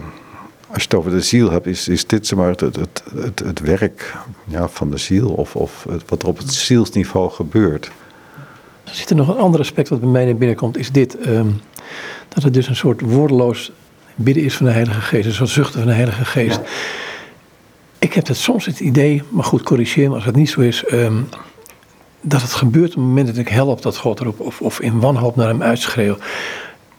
[0.68, 3.40] als je het over de ziel hebt, is, is dit zeg maar, het, het, het,
[3.40, 7.92] het werk ja, van de ziel of, of wat er op het zielsniveau gebeurt.
[8.84, 11.28] Er zit er nog een ander aspect wat bij mij naar binnen komt, is dit.
[11.28, 11.62] Um,
[12.30, 13.72] dat het dus een soort woordeloos
[14.16, 16.56] bidden is van de Heilige Geest, een soort zuchten van de Heilige Geest.
[16.56, 16.70] Ja.
[18.00, 20.84] Ik heb het soms het idee, maar goed, corrigeer me als het niet zo is,
[20.92, 21.30] um,
[22.22, 25.00] dat het gebeurt op het moment dat ik help dat God erop of, of in
[25.00, 26.18] wanhoop naar hem uitschreeuw.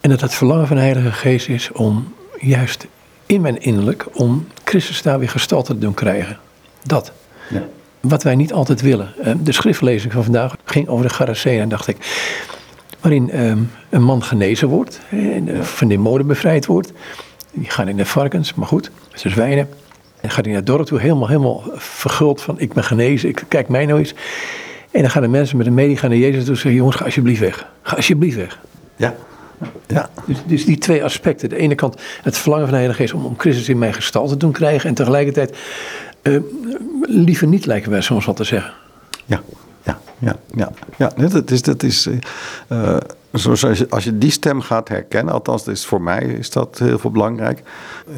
[0.00, 2.86] En dat het verlangen van de Heilige Geest is om juist
[3.28, 6.38] in mijn innerlijk om Christus daar weer gestalte te doen krijgen.
[6.82, 7.12] Dat.
[7.50, 7.62] Ja.
[8.00, 9.12] Wat wij niet altijd willen.
[9.22, 11.96] Eh, de schriftlezing van vandaag ging over de Garacena, dacht ik.
[13.00, 15.00] Waarin um, een man genezen wordt,
[15.60, 16.92] van de mode bevrijd wordt.
[17.52, 19.68] Die gaan in de varkens, maar goed, met zijn zwijnen.
[20.20, 23.68] En gaat hij naar dorp toe, helemaal, helemaal verguld van ik ben genezen, ik, kijk
[23.68, 24.14] mij nou eens.
[24.90, 26.96] En dan gaan de mensen met de medie gaan naar Jezus toe en zeggen, jongens,
[26.96, 27.66] ga alsjeblieft weg.
[27.82, 28.58] Ga alsjeblieft weg.
[28.96, 29.14] Ja.
[29.86, 30.10] Ja.
[30.26, 31.48] Dus, dus die twee aspecten.
[31.48, 34.32] De ene kant het verlangen van de Heilige Geest om, om Christus in mijn gestalte
[34.32, 34.88] te doen krijgen.
[34.88, 35.56] En tegelijkertijd
[36.22, 36.40] uh,
[37.02, 38.72] liever niet lijken wij soms wat te zeggen.
[39.24, 39.40] Ja,
[39.82, 40.72] ja, ja, ja.
[40.96, 42.08] ja dat is, dat is
[42.68, 42.96] uh,
[43.32, 46.78] zoals als je, als je die stem gaat herkennen, althans is voor mij is dat
[46.78, 47.62] heel veel belangrijk.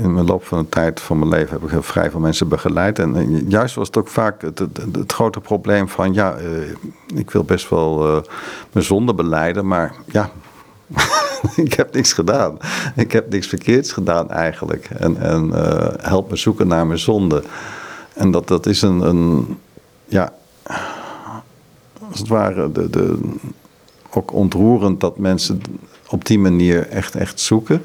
[0.03, 2.49] In de loop van de tijd van mijn leven heb ik heel vrij veel mensen
[2.49, 2.99] begeleid.
[2.99, 7.31] En, juist was het ook vaak het, het, het grote probleem van, ja, uh, ik
[7.31, 8.23] wil best wel uh,
[8.73, 10.31] mijn zonde beleiden, maar ja,
[11.57, 12.59] ik heb niks gedaan.
[12.97, 14.89] Ik heb niks verkeerds gedaan eigenlijk.
[14.99, 17.43] En, uh, help me zoeken naar mijn zonde.
[18.15, 19.59] En dat, dat is een, een
[20.05, 20.33] ja,
[22.11, 23.19] als het ware, de, de,
[24.11, 25.61] ook ontroerend dat mensen
[26.09, 27.83] op die manier echt, echt zoeken.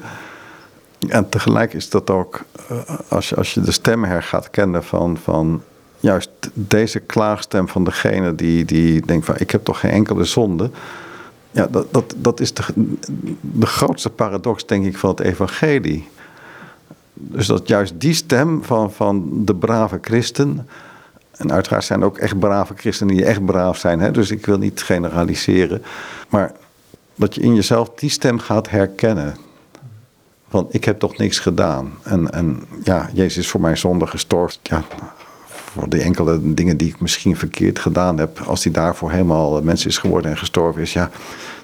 [1.08, 4.84] En tegelijk is dat ook, uh, als, je, als je de stem her gaat kennen
[4.84, 5.62] van, van
[6.00, 10.70] juist deze klaagstem van degene die, die denkt van ik heb toch geen enkele zonde
[11.56, 12.62] ja, dat, dat, dat is de,
[13.40, 16.08] de grootste paradox, denk ik, van het evangelie.
[17.14, 20.68] Dus dat juist die stem van, van de brave christen.
[21.32, 24.00] En uiteraard zijn er ook echt brave christenen die echt braaf zijn.
[24.00, 24.10] Hè?
[24.10, 25.82] Dus ik wil niet generaliseren.
[26.28, 26.52] Maar
[27.14, 29.36] dat je in jezelf die stem gaat herkennen.
[30.48, 31.92] Van ik heb toch niks gedaan.
[32.02, 34.60] En, en ja, Jezus is voor mij zonde gestorven.
[34.62, 34.84] Ja,
[35.76, 39.86] voor die enkele dingen die ik misschien verkeerd gedaan heb, als die daarvoor helemaal mens
[39.86, 41.10] is geworden en gestorven is, ja,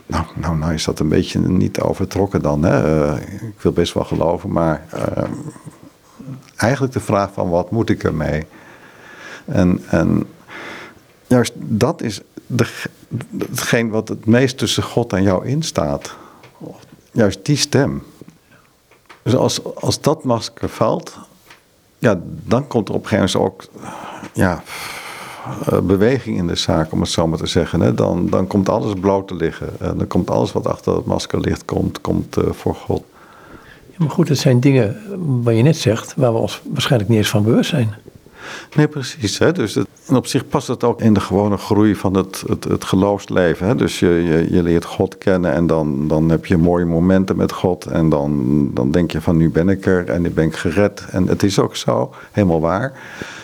[0.06, 2.62] nou, nou, nou is dat een beetje niet overtrokken dan.
[2.62, 3.06] Hè?
[3.12, 5.24] Uh, ik wil best wel geloven, maar uh,
[6.56, 8.46] eigenlijk de vraag van wat moet ik ermee?
[9.44, 10.26] En, en
[11.26, 12.20] juist dat is
[13.38, 16.14] hetgeen wat het meest tussen God en jou instaat.
[17.12, 18.02] Juist die stem.
[19.22, 21.18] Dus als, als dat masker valt,
[22.02, 23.68] ja, dan komt er op een gegeven moment ook
[24.32, 24.62] ja,
[25.66, 27.80] eh, beweging in de zaak, om het zo maar te zeggen.
[27.80, 27.94] Hè.
[27.94, 29.68] Dan, dan komt alles bloot te liggen.
[29.80, 33.02] En dan komt alles wat achter het masker ligt, komt, komt uh, voor God.
[33.90, 34.96] Ja, maar goed, het zijn dingen
[35.42, 37.94] waar je net zegt, waar we ons waarschijnlijk niet eens van bewust zijn.
[38.76, 39.38] Nee, precies.
[39.38, 39.52] Hè?
[39.52, 39.76] Dus
[40.06, 43.66] en op zich past het ook in de gewone groei van het, het, het geloofsleven.
[43.66, 43.74] Hè?
[43.74, 47.52] Dus je, je, je, leert God kennen en dan, dan heb je mooie momenten met
[47.52, 47.86] God.
[47.86, 51.04] En dan, dan denk je van nu ben ik er en nu ben ik gered.
[51.10, 52.92] En het is ook zo, helemaal waar.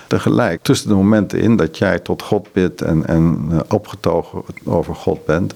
[0.06, 4.94] Tegelijk, tussen de momenten in dat jij tot God bidt en, en eh, opgetogen over
[4.94, 5.54] God bent...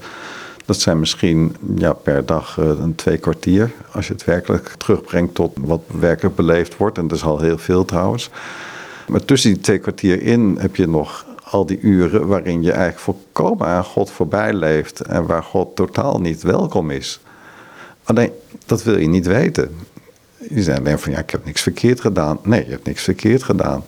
[0.65, 3.71] Dat zijn misschien ja, per dag uh, een twee kwartier.
[3.93, 6.99] Als je het werkelijk terugbrengt tot wat werkelijk beleefd wordt.
[6.99, 8.31] En dat is al heel veel trouwens.
[9.09, 12.99] Maar tussen die twee kwartier in heb je nog al die uren waarin je eigenlijk
[12.99, 17.21] volkomen aan God voorbij leeft en waar God totaal niet welkom is.
[18.05, 18.33] Alleen,
[18.67, 19.77] dat wil je niet weten.
[20.49, 22.39] Je zegt alleen van ja, ik heb niks verkeerd gedaan.
[22.43, 23.85] Nee, je hebt niks verkeerd gedaan.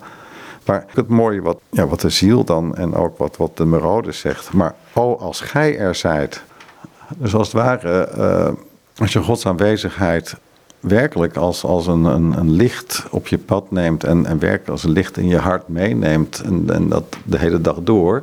[0.64, 4.12] Maar het mooie wat, ja, wat de ziel dan en ook wat, wat de Merode
[4.12, 4.52] zegt.
[4.52, 6.42] Maar oh, als gij er zijt.
[7.16, 8.48] Dus als het ware, uh,
[8.96, 10.34] als je Gods aanwezigheid
[10.84, 14.84] werkelijk als, als een, een, een, licht op je pad neemt en, en werkelijk als
[14.84, 18.22] een licht in je hart meeneemt en, en dat de hele dag door,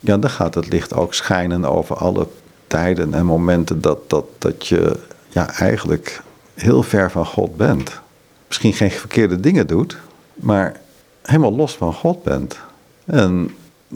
[0.00, 2.26] ja, dan gaat het licht ook schijnen over alle
[2.66, 4.96] tijden en momenten dat, dat, dat je
[5.28, 6.22] ja, eigenlijk
[6.54, 8.00] heel ver van God bent.
[8.46, 9.96] Misschien geen verkeerde dingen doet,
[10.34, 10.80] maar
[11.22, 12.58] helemaal los van God bent.
[13.04, 13.54] En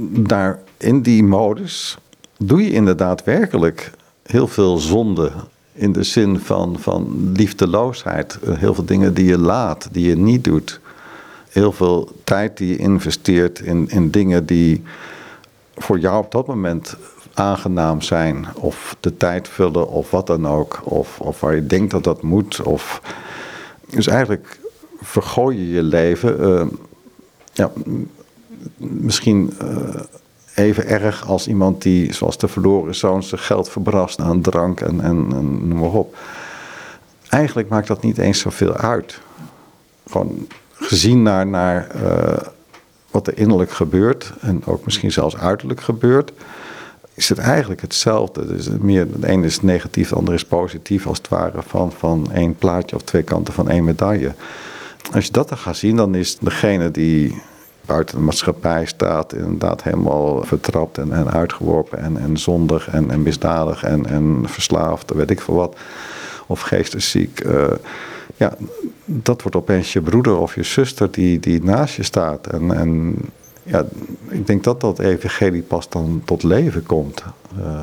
[0.08, 1.98] daar in die modus
[2.38, 3.90] doe je inderdaad werkelijk
[4.22, 5.32] heel veel zonde
[5.78, 8.38] in de zin van, van liefdeloosheid.
[8.42, 10.80] Eh, heel veel dingen die je laat, die je niet doet.
[11.48, 14.82] Heel veel tijd die je investeert in, in dingen die
[15.76, 16.96] voor jou op dat moment
[17.34, 18.46] aangenaam zijn.
[18.54, 20.80] Of de tijd vullen of wat dan ook.
[20.84, 22.62] Of, of waar je denkt dat dat moet.
[22.62, 23.02] Of,
[23.90, 24.60] dus eigenlijk
[25.00, 26.40] vergooi je je leven.
[26.40, 26.66] Uh,
[27.52, 27.70] ja,
[28.76, 30.00] misschien uh,
[30.58, 35.00] even erg als iemand die, zoals de verloren zoon, zijn geld verbrast aan drank en,
[35.00, 36.16] en, en noem maar op.
[37.28, 39.20] Eigenlijk maakt dat niet eens zoveel uit.
[40.10, 42.36] Gewoon gezien naar, naar uh,
[43.10, 46.32] wat er innerlijk gebeurt en ook misschien zelfs uiterlijk gebeurt,
[47.14, 48.46] is het eigenlijk hetzelfde.
[48.46, 52.28] Dus meer, de ene is negatief, de andere is positief, als het ware van, van
[52.32, 54.34] één plaatje of twee kanten van één medaille.
[55.12, 57.42] Als je dat dan gaat zien, dan is degene die
[57.88, 63.22] buiten de maatschappij staat, inderdaad helemaal vertrapt en, en uitgeworpen en, en zondig en, en
[63.22, 65.76] misdadig en, en verslaafd, weet ik veel wat,
[66.46, 67.44] of geestesziek.
[67.44, 67.64] Uh,
[68.36, 68.52] ja,
[69.04, 72.46] dat wordt opeens je broeder of je zuster die, die naast je staat.
[72.46, 73.16] En, en
[73.62, 73.84] ja,
[74.28, 77.24] ik denk dat dat evangelie pas dan tot leven komt.
[77.58, 77.80] Uh,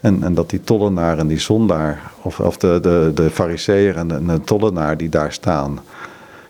[0.00, 4.08] en, en dat die tollenaar en die zondaar, of, of de, de, de fariseer en
[4.08, 5.78] de, de tollenaar die daar staan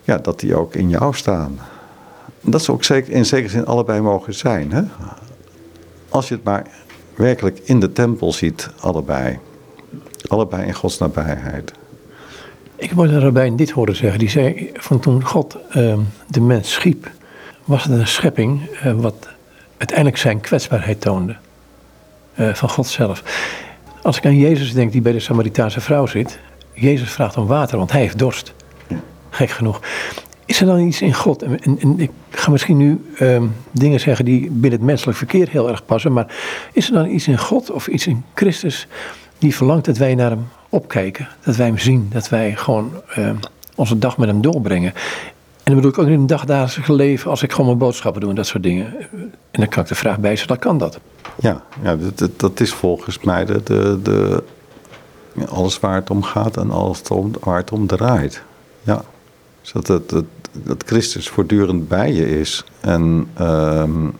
[0.02, 1.58] ja, dat die ook in jou staan.
[2.46, 4.72] Dat ze ook zeker, in zekere zin allebei mogen zijn.
[4.72, 4.82] Hè?
[6.08, 6.66] Als je het maar
[7.14, 9.38] werkelijk in de tempel ziet, allebei.
[10.26, 11.72] Allebei in Gods nabijheid.
[12.76, 14.18] Ik heb een rabbijn dit horen zeggen.
[14.18, 17.10] Die zei van toen God uh, de mens schiep,
[17.64, 19.28] was het een schepping uh, wat
[19.76, 21.36] uiteindelijk zijn kwetsbaarheid toonde.
[22.34, 23.22] Uh, van God zelf.
[24.02, 26.38] Als ik aan Jezus denk die bij de Samaritaanse vrouw zit.
[26.72, 28.54] Jezus vraagt om water, want hij heeft dorst.
[29.30, 29.80] Gek genoeg.
[30.46, 31.42] Is er dan iets in God?
[31.42, 35.68] En, en, ik ga misschien nu um, dingen zeggen die binnen het menselijk verkeer heel
[35.68, 36.12] erg passen.
[36.12, 36.34] Maar
[36.72, 38.86] is er dan iets in God of iets in Christus
[39.38, 41.28] die verlangt dat wij naar hem opkijken?
[41.44, 43.38] Dat wij hem zien, dat wij gewoon um,
[43.74, 44.92] onze dag met hem doorbrengen.
[44.94, 48.30] En dan bedoel ik ook in een dagdagelijkse leven als ik gewoon mijn boodschappen doe
[48.30, 48.94] en dat soort dingen.
[49.50, 51.00] En dan kan ik de vraag bij dan kan dat.
[51.40, 54.42] Ja, ja dat, dat is volgens mij de, de, de,
[55.48, 57.02] alles waar het om gaat en alles
[57.40, 58.42] waar het om draait.
[58.82, 59.04] Ja.
[59.72, 60.12] Het, het,
[60.52, 62.64] dat Christus voortdurend bij je is.
[62.80, 64.14] En um,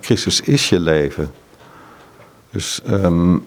[0.00, 1.30] Christus is je leven.
[2.50, 3.44] Dus um,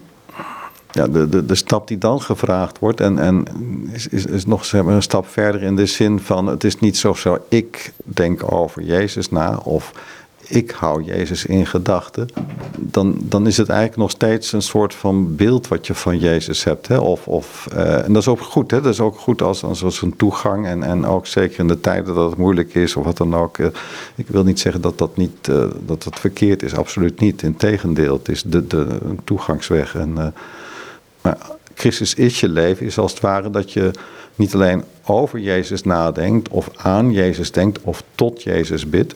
[0.91, 3.45] ja, de, de, de stap die dan gevraagd wordt, en, en
[3.91, 7.13] is, is, is nog een stap verder in de zin van: het is niet zo,
[7.13, 9.91] zo ik denk over Jezus na, of
[10.47, 12.27] ik hou Jezus in gedachten,
[12.77, 16.63] dan, dan is het eigenlijk nog steeds een soort van beeld wat je van Jezus
[16.63, 16.87] hebt.
[16.87, 16.97] Hè?
[16.97, 18.81] Of, of, uh, en dat is ook goed, hè?
[18.81, 22.15] dat is ook goed als, als een toegang en, en ook zeker in de tijden
[22.15, 23.57] dat het moeilijk is of wat dan ook.
[23.57, 23.67] Uh,
[24.15, 27.41] ik wil niet zeggen dat dat, niet, uh, dat dat verkeerd is, absoluut niet.
[27.41, 28.87] Integendeel, het is de, de
[29.23, 29.95] toegangsweg.
[29.95, 30.33] En,
[31.21, 31.37] maar
[31.73, 33.91] Christus is je leven, is als het ware dat je
[34.35, 39.15] niet alleen over Jezus nadenkt of aan Jezus denkt of tot Jezus bidt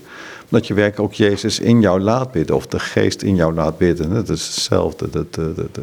[0.52, 2.56] dat je werkelijk ook Jezus in jou laat bidden.
[2.56, 4.14] Of de geest in jou laat bidden.
[4.14, 5.10] Dat is hetzelfde.
[5.10, 5.80] Dat, dat, dat,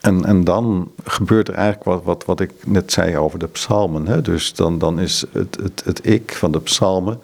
[0.00, 4.06] en, en dan gebeurt er eigenlijk wat, wat, wat ik net zei over de psalmen.
[4.06, 4.22] Hè?
[4.22, 7.20] Dus dan, dan is het, het, het ik van de psalmen.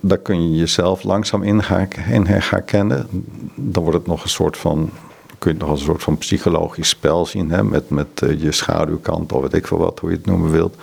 [0.00, 3.06] Daar kun je jezelf langzaam in gaan, in herkennen.
[3.54, 4.90] Dan wordt het nog een soort van
[5.38, 9.32] kun je nog als een soort van psychologisch spel zien, hè, met, met je schaduwkant
[9.32, 10.76] of weet ik veel wat, hoe je het noemen wilt.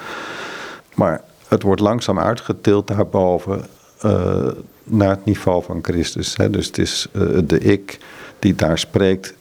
[0.93, 3.65] Maar het wordt langzaam uitgetild daarboven
[4.05, 4.47] uh,
[4.85, 6.37] naar het niveau van Christus.
[6.37, 6.49] Hè?
[6.49, 7.97] Dus het is uh, de ik
[8.39, 9.33] die daar spreekt,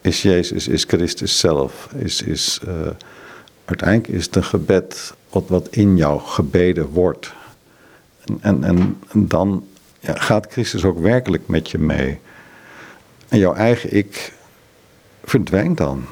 [0.00, 1.88] is Jezus, is Christus zelf.
[1.96, 2.74] Is, is, uh,
[3.64, 7.32] uiteindelijk is het een gebed wat, wat in jou gebeden wordt.
[8.40, 9.64] En, en, en dan
[10.00, 12.18] ja, gaat Christus ook werkelijk met je mee.
[13.28, 14.32] En jouw eigen ik
[15.24, 16.04] verdwijnt dan.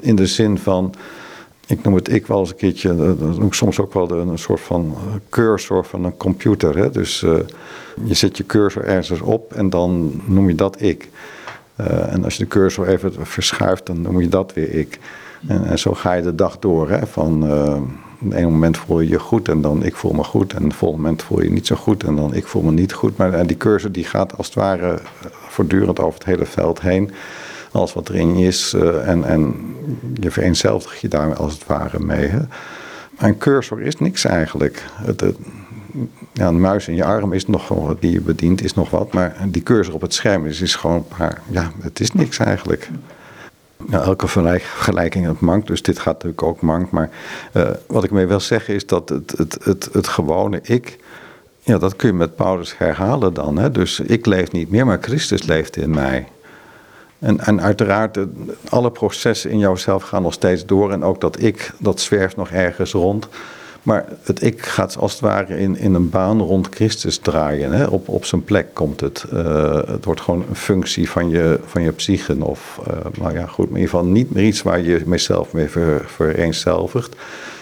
[0.00, 0.94] In de zin van
[1.66, 4.38] ik noem het ik wel eens een keertje, dat noem ik soms ook wel een
[4.38, 4.96] soort van
[5.28, 6.76] cursor van een computer.
[6.76, 6.90] Hè?
[6.90, 7.38] Dus uh,
[8.04, 11.08] je zet je cursor ergens op en dan noem je dat ik.
[11.76, 14.98] En als je de cursor even verschuift, dan noem je dat weer ik.
[15.48, 16.90] En, zo ga je de dag door.
[16.90, 17.06] Hè?
[17.06, 17.42] Van
[18.20, 20.52] op een moment voel je je goed en dan ik voel me goed.
[20.52, 22.70] En op volgende moment voel je je niet zo goed en dan ik voel me
[22.70, 23.16] niet goed.
[23.16, 24.98] Maar die cursor die gaat als het ware
[25.48, 27.10] voortdurend over het hele veld heen
[27.72, 28.74] alles wat erin is.
[28.74, 29.54] Uh, en, en
[30.14, 32.26] je vereenzelvigt je daar als het ware mee.
[32.26, 32.40] Hè.
[33.18, 34.84] een cursor is niks eigenlijk.
[34.94, 35.24] Het,
[36.32, 39.12] ja, een muis in je arm is nog wat die je bedient, is nog wat.
[39.12, 42.90] Maar die cursor op het scherm is, is gewoon maar, ja, het is niks eigenlijk.
[43.90, 46.90] Ja, elke vergelijking het mank, dus dit gaat natuurlijk ook mank.
[46.90, 47.10] Maar
[47.52, 50.98] uh, wat ik mee wil zeggen is dat het, het, het, het gewone ik,
[51.62, 53.58] ja, dat kun je met Paulus herhalen dan.
[53.58, 53.70] Hè?
[53.70, 56.26] Dus ik leef niet meer, maar Christus leeft in mij.
[57.26, 58.18] En, en uiteraard,
[58.68, 60.92] alle processen in jouzelf gaan nog steeds door.
[60.92, 63.28] En ook dat ik, dat zwerft nog ergens rond.
[63.82, 67.72] Maar het ik gaat als het ware in, in een baan rond Christus draaien.
[67.72, 67.84] Hè?
[67.84, 69.24] Op, op zijn plek komt het.
[69.32, 72.36] Uh, het wordt gewoon een functie van je, van je psyche.
[72.44, 75.68] Of, uh, nou ja, goed, in ieder geval niet meer iets waar je jezelf mee
[75.68, 77.16] ver, vereenzelvigt.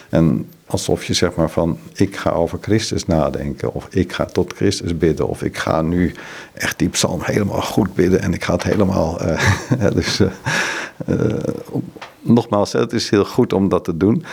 [0.08, 4.52] En alsof je zeg maar van ik ga over Christus nadenken of ik ga tot
[4.52, 6.14] Christus bidden of ik ga nu
[6.52, 9.18] echt die psalm helemaal goed bidden en ik ga het helemaal.
[9.80, 10.28] Uh, dus uh,
[11.08, 11.34] uh,
[12.20, 14.24] nogmaals, het is heel goed om dat te doen.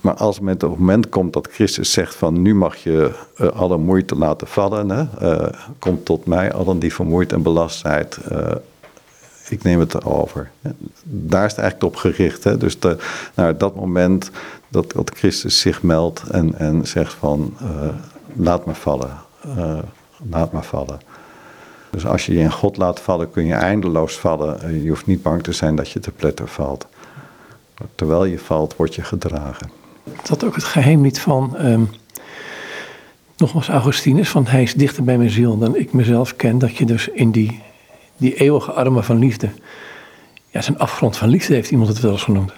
[0.00, 3.10] Maar als met het moment komt dat Christus zegt van nu mag je
[3.54, 5.04] alle moeite laten vallen, hè,
[5.78, 8.06] komt tot mij allen die vermoeid en belast zijn,
[9.50, 10.50] ik neem het erover.
[11.02, 12.44] Daar is het eigenlijk op gericht.
[12.44, 12.56] Hè?
[12.56, 12.96] Dus de,
[13.34, 14.30] naar dat moment
[14.68, 17.68] dat, dat Christus zich meldt en, en zegt van uh,
[18.32, 19.10] laat me vallen,
[19.46, 19.78] uh,
[20.30, 21.00] laat me vallen.
[21.90, 24.82] Dus als je je in God laat vallen, kun je eindeloos vallen.
[24.82, 26.86] Je hoeft niet bang te zijn dat je te pletter valt.
[27.94, 29.70] Terwijl je valt, word je gedragen.
[30.22, 31.90] Dat ook het geheim niet van, um,
[33.36, 36.58] nogmaals Augustinus, van hij is dichter bij mijn ziel dan ik mezelf ken.
[36.58, 37.62] Dat je dus in die,
[38.20, 39.48] die eeuwige armen van liefde,
[40.48, 42.52] ja, zijn afgrond van liefde heeft iemand het wel eens genoemd.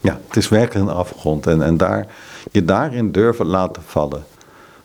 [0.00, 1.46] Ja, het is werkelijk een afgrond.
[1.46, 2.06] En, en daar,
[2.50, 4.24] je daarin durven laten vallen.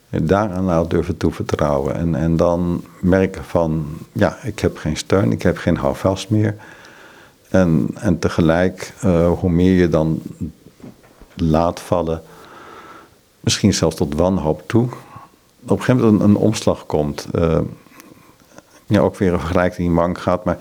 [0.09, 1.95] Daaraan nou durven toevertrouwen.
[1.95, 6.55] En, en dan merken van, ja, ik heb geen steun, ik heb geen houvast meer.
[7.49, 10.21] En, en tegelijk, uh, hoe meer je dan
[11.35, 12.21] laat vallen,
[13.39, 14.83] misschien zelfs tot wanhoop toe,
[15.63, 17.27] op een gegeven moment een, een omslag komt.
[17.35, 17.57] Uh,
[18.85, 20.57] ja, ook weer een vergelijking die mank gaat, maar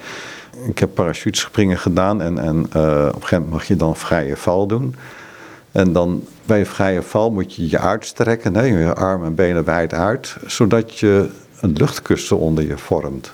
[0.66, 4.36] ik heb parachutespringen gedaan en, en uh, op een gegeven moment mag je dan vrije
[4.36, 4.94] val doen.
[5.72, 9.64] En dan bij een vrije val moet je je uitstrekken, hè, je armen en benen
[9.64, 11.28] wijd uit, zodat je
[11.60, 13.32] een luchtkussen onder je vormt.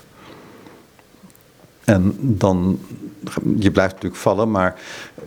[1.84, 2.80] En dan,
[3.58, 4.80] je blijft natuurlijk vallen, maar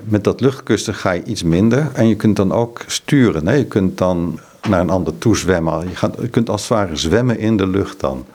[0.04, 1.90] met dat luchtkussen ga je iets minder.
[1.94, 3.48] En je kunt dan ook sturen.
[3.48, 3.54] Hè?
[3.54, 4.40] Je kunt dan
[4.70, 5.90] naar een ander toe zwemmen.
[5.90, 8.26] Je, gaat, je kunt als het ware zwemmen in de lucht dan.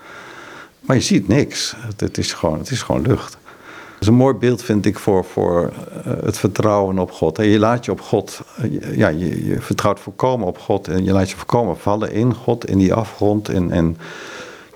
[0.86, 1.74] Maar je ziet niks.
[1.96, 3.32] Het, is, gewoon, het is gewoon lucht.
[3.32, 5.72] Dat is een mooi beeld, vind ik, voor, voor
[6.04, 7.38] eh, het vertrouwen op God.
[7.38, 10.88] En je laat je op God, eh, ja, je, je vertrouwt volkomen op God.
[10.88, 13.48] En je laat je volkomen vallen in God, in die afgrond.
[13.48, 13.96] En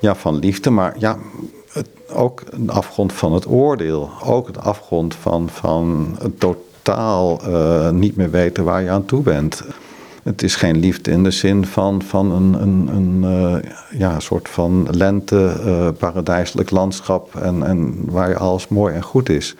[0.01, 0.71] ja, van liefde.
[0.71, 1.19] Maar ja,
[2.13, 4.11] ook een afgrond van het oordeel.
[4.25, 9.23] Ook een afgrond van, van het totaal uh, niet meer weten waar je aan toe
[9.23, 9.63] bent.
[10.23, 14.49] Het is geen liefde in de zin van, van een, een, een uh, ja, soort
[14.49, 19.55] van lente, uh, paradijselijk landschap en, en waar alles mooi en goed is.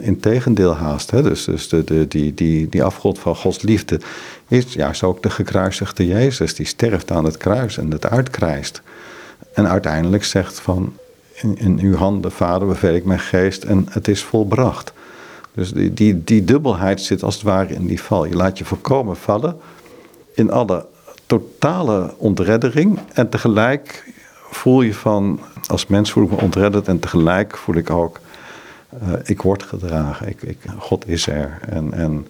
[0.00, 1.10] Integendeel haast.
[1.10, 1.22] Hè?
[1.22, 4.00] Dus, dus de, de, die, die, die afgrond van Gods liefde
[4.48, 6.54] is juist ook de gekruisigde Jezus.
[6.54, 8.82] Die sterft aan het kruis en het uitkrijst.
[9.52, 10.96] En uiteindelijk zegt van
[11.34, 14.92] in, in uw handen, vader, beveel ik mijn geest en het is volbracht.
[15.58, 18.24] Dus die, die, die dubbelheid zit als het ware in die val.
[18.24, 19.56] Je laat je voorkomen vallen
[20.34, 20.86] in alle
[21.26, 22.98] totale ontreddering.
[23.12, 24.12] En tegelijk
[24.50, 26.88] voel je van, als mens voel ik me ontredderd.
[26.88, 28.20] En tegelijk voel ik ook,
[29.02, 30.28] uh, ik word gedragen.
[30.28, 31.58] Ik, ik, God is er.
[31.68, 32.26] En, en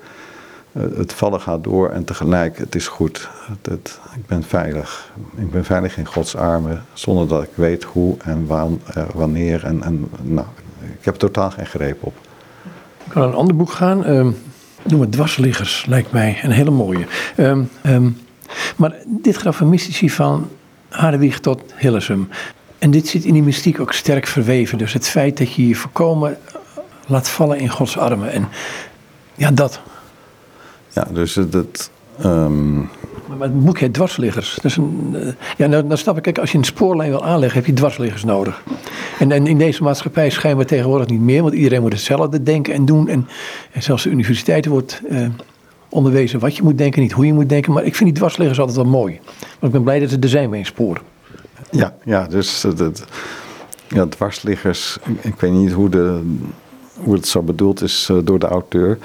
[0.72, 3.28] uh, het vallen gaat door en tegelijk, het is goed.
[3.62, 5.12] Het, ik ben veilig.
[5.36, 6.84] Ik ben veilig in Gods armen.
[6.92, 8.74] Zonder dat ik weet hoe en uh,
[9.14, 9.64] wanneer.
[9.64, 10.46] En, en nou,
[10.98, 12.26] ik heb totaal geen greep op.
[13.08, 14.06] Ik kan een ander boek gaan.
[14.06, 14.36] Um,
[14.82, 17.06] noem het Dwarsliggers, lijkt mij een hele mooie.
[17.36, 18.18] Um, um,
[18.76, 20.48] maar dit gaat van mystici van
[20.88, 22.28] Harderwijk tot Hillesum.
[22.78, 24.78] En dit zit in die mystiek ook sterk verweven.
[24.78, 26.38] Dus het feit dat je je voorkomen
[27.06, 28.32] laat vallen in Gods armen.
[28.32, 28.48] En
[29.34, 29.80] ja, dat.
[30.88, 31.90] Ja, dus dat.
[33.36, 34.58] Maar het boek heet Dwarsliggers.
[34.62, 37.58] Dus een, uh, ja, nou, nou snap ik, kijk, als je een spoorlijn wil aanleggen,
[37.58, 38.62] heb je dwarsliggers nodig.
[39.18, 42.74] En, en in deze maatschappij schijnen we tegenwoordig niet meer, want iedereen moet hetzelfde denken
[42.74, 43.08] en doen.
[43.08, 43.28] En,
[43.78, 45.26] zelfs de universiteiten wordt uh,
[45.88, 47.72] onderwezen wat je moet denken, niet hoe je moet denken.
[47.72, 49.20] Maar ik vind die dwarsliggers altijd wel mooi.
[49.38, 51.00] Want ik ben blij dat ze er zijn bij een spoor.
[51.70, 53.04] Ja, ja dus dat,
[53.88, 56.20] ja, dwarsliggers, ik weet niet hoe de
[56.98, 58.98] hoe het zo bedoeld is door de auteur.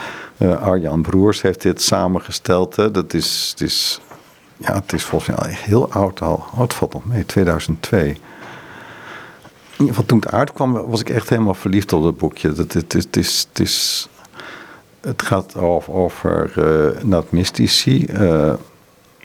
[0.59, 2.75] Arjan Broers heeft dit samengesteld.
[2.75, 2.91] Hè.
[2.91, 3.99] Dat is, het, is,
[4.57, 6.45] ja, het is volgens mij heel oud al.
[6.53, 8.17] Oh, het valt nog mee, 2002.
[9.77, 12.51] In toen het uitkwam was ik echt helemaal verliefd op het boekje.
[12.51, 14.09] Dat, het, het, is, het, is,
[15.01, 16.51] het gaat over, over
[17.05, 18.07] dat mystici.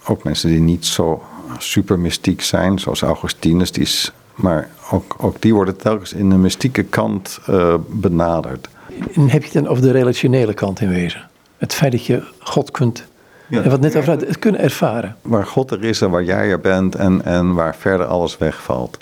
[0.05, 1.23] ook mensen die niet zo
[1.59, 3.71] super mystiek zijn, zoals Augustinus.
[3.71, 8.69] Is maar ook, ook die worden telkens in de mystieke kant uh, benaderd.
[9.15, 11.29] En heb je het dan over de relationele kant in wezen?
[11.57, 13.05] Het feit dat je God kunt,
[13.49, 13.63] ja.
[13.63, 15.17] en wat net over het kunnen ervaren.
[15.23, 18.99] Waar God er is en waar jij er bent en, en waar verder alles wegvalt.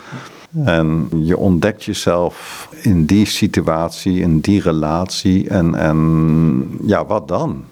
[0.64, 5.48] En je ontdekt jezelf in die situatie, in die relatie.
[5.48, 7.64] En, en ja, wat dan?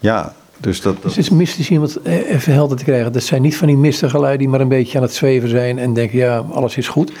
[0.00, 3.12] Ja, dus, dat, dus het is mystisch het even helder te krijgen.
[3.12, 5.78] Dat zijn niet van die mistige lui die maar een beetje aan het zweven zijn
[5.78, 7.12] en denken, ja, alles is goed.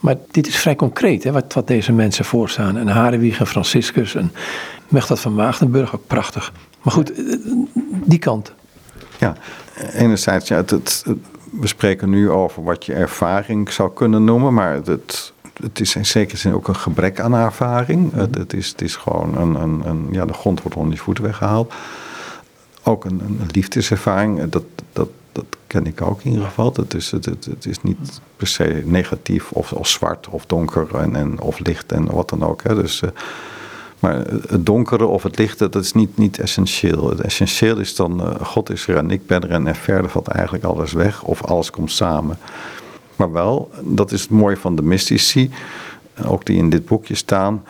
[0.00, 2.76] Maar dit is vrij concreet, hè, wat, wat deze mensen voorstaan.
[2.76, 4.30] Een Harewieg, een Franciscus, een
[4.88, 6.52] Mechtad van Maagdenburg, ook prachtig.
[6.82, 7.36] Maar goed, eh,
[8.04, 8.52] die kant.
[9.18, 9.36] Ja,
[9.92, 11.04] enerzijds, ja, het, het,
[11.60, 16.06] we spreken nu over wat je ervaring zou kunnen noemen, maar het, het is in
[16.06, 18.12] zekere zin ook een gebrek aan ervaring.
[18.12, 21.00] Het, het, is, het is gewoon een, een, een, ja, de grond wordt onder je
[21.00, 21.72] voeten weggehaald
[22.82, 24.40] ook een, een liefdeservaring.
[24.40, 26.72] Eh, dat, dat, dat ken ik ook in ieder geval.
[26.76, 31.16] Het is, het, het is niet per se negatief of, of zwart of donker en,
[31.16, 32.62] en, of licht en wat dan ook.
[32.62, 32.74] Hè.
[32.74, 33.10] Dus, uh,
[34.02, 34.16] maar
[34.48, 37.08] het donkere of het lichte, dat is niet, niet essentieel.
[37.08, 40.10] Het essentieel is dan, uh, God is er en ik ben er en, en verder
[40.10, 42.38] valt eigenlijk alles weg of alles komt samen.
[43.16, 45.50] Maar wel, dat is het mooie van de mystici,
[46.26, 47.64] ook die in dit boekje staan.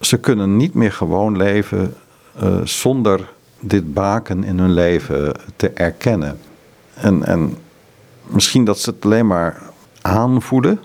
[0.00, 1.94] Ze kunnen niet meer gewoon leven
[2.42, 6.38] uh, zonder dit baken in hun leven te erkennen.
[6.94, 7.56] En, en
[8.22, 9.62] misschien dat ze het alleen maar
[10.00, 10.80] aanvoelen.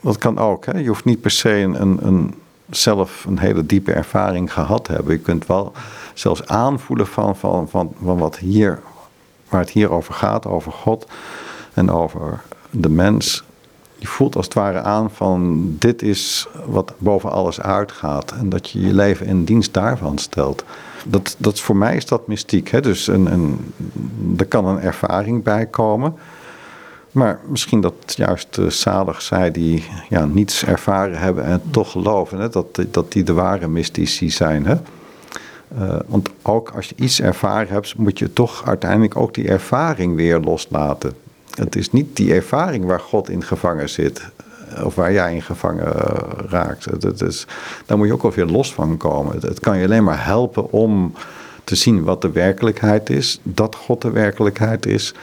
[0.00, 0.66] Dat kan ook.
[0.66, 0.78] Hè?
[0.78, 2.34] Je hoeft niet per se een, een,
[2.76, 5.12] zelf een hele diepe ervaring gehad hebben.
[5.12, 5.72] Je kunt wel
[6.14, 8.80] zelfs aanvoelen van, van, van, van wat hier,
[9.48, 11.06] waar het hier over gaat, over God.
[11.74, 13.44] en over de mens.
[13.98, 18.32] Je voelt als het ware aan van dit is wat boven alles uitgaat.
[18.32, 20.64] En dat je je leven in dienst daarvan stelt.
[21.04, 22.70] Dat, dat, voor mij is dat mystiek.
[22.70, 22.80] Hè?
[22.80, 23.74] Dus een, een,
[24.36, 26.14] er kan een ervaring bij komen.
[27.14, 32.38] Maar misschien dat juist zalig zij die ja, niets ervaren hebben en toch geloven.
[32.38, 32.48] Hè?
[32.48, 34.66] Dat, dat die de ware mystici zijn.
[34.66, 34.74] Hè?
[35.78, 40.16] Uh, want ook als je iets ervaren hebt, moet je toch uiteindelijk ook die ervaring
[40.16, 41.12] weer loslaten.
[41.54, 44.30] Het is niet die ervaring waar God in gevangen zit.
[44.68, 45.92] Eh, of waar jij in gevangen
[46.48, 47.00] raakt.
[47.00, 47.46] Dat is,
[47.86, 49.36] daar moet je ook alweer los van komen.
[49.40, 51.14] Het kan je alleen maar helpen om
[51.64, 53.40] te zien wat de werkelijkheid is.
[53.42, 55.14] Dat God de werkelijkheid is.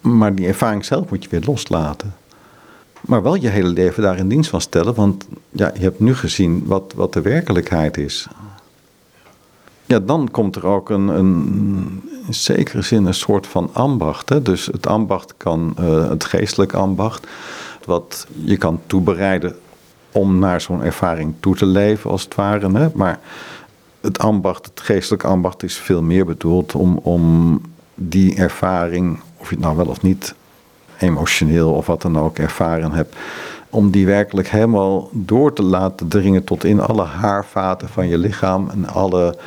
[0.00, 2.14] Maar die ervaring zelf moet je weer loslaten.
[3.00, 4.94] Maar wel je hele leven daar in dienst van stellen.
[4.94, 8.26] Want ja, je hebt nu gezien wat, wat de werkelijkheid is.
[9.84, 14.28] Ja, dan komt er ook een, een in zekere zin een soort van ambacht.
[14.28, 14.42] Hè?
[14.42, 17.26] Dus het ambacht kan, uh, het geestelijk ambacht,
[17.84, 19.56] wat je kan toebereiden
[20.12, 22.72] om naar zo'n ervaring toe te leven, als het ware.
[22.72, 22.88] Hè?
[22.94, 23.20] Maar
[24.02, 27.60] het ambacht, het geestelijk ambacht, is veel meer bedoeld om, om
[27.94, 30.34] die ervaring, of je het nou wel of niet
[30.98, 33.16] emotioneel of wat dan ook ervaren hebt,
[33.70, 38.70] om die werkelijk helemaal door te laten dringen tot in alle haarvaten van je lichaam
[38.70, 39.38] en alle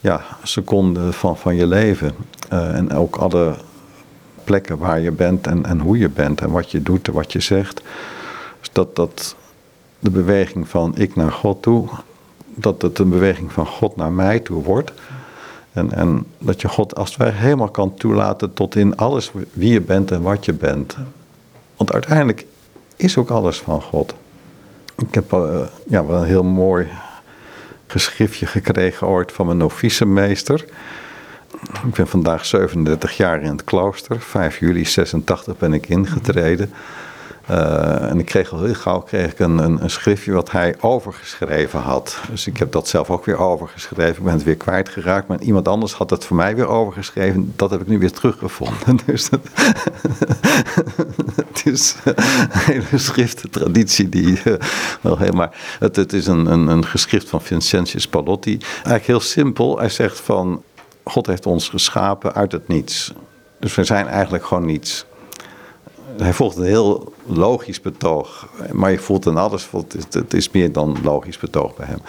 [0.00, 2.14] ja, seconden van, van je leven.
[2.52, 3.54] Uh, en ook alle
[4.44, 7.32] plekken waar je bent en, en hoe je bent en wat je doet en wat
[7.32, 7.82] je zegt.
[8.60, 9.36] Dus dat, dat
[9.98, 11.88] de beweging van ik naar God toe,
[12.54, 14.92] dat het een beweging van God naar mij toe wordt.
[15.72, 19.72] En, en dat je God als het ware helemaal kan toelaten tot in alles wie
[19.72, 20.96] je bent en wat je bent.
[21.76, 22.46] Want uiteindelijk
[22.96, 24.14] is ook alles van God.
[24.96, 26.88] Ik heb uh, ja, wel een heel mooi
[27.86, 30.64] geschriftje gekregen ooit van mijn novicemeester.
[31.86, 34.20] Ik ben vandaag 37 jaar in het klooster.
[34.20, 36.72] 5 juli 86 ben ik ingetreden.
[37.50, 40.74] Uh, en ik kreeg al heel gauw kreeg ik een, een, een, schriftje wat hij
[40.80, 42.18] overgeschreven had.
[42.30, 44.16] Dus ik heb dat zelf ook weer overgeschreven.
[44.16, 45.28] Ik ben het weer kwijtgeraakt.
[45.28, 47.52] Maar iemand anders had het voor mij weer overgeschreven.
[47.56, 48.98] Dat heb ik nu weer teruggevonden.
[49.06, 49.40] Dus dat,
[51.36, 52.14] het is een
[52.50, 54.54] hele schriftentraditie die uh,
[55.00, 55.50] wel helemaal...
[55.78, 58.58] Het, het is een, een, een geschrift van Vincentius Palotti.
[58.74, 59.78] Eigenlijk heel simpel.
[59.78, 60.62] Hij zegt van...
[61.04, 63.12] God heeft ons geschapen uit het niets.
[63.60, 65.06] Dus we zijn eigenlijk gewoon niets
[66.16, 68.48] hij volgt een heel logisch betoog.
[68.72, 69.68] Maar je voelt dan alles,
[70.10, 72.00] het is meer dan logisch betoog bij hem.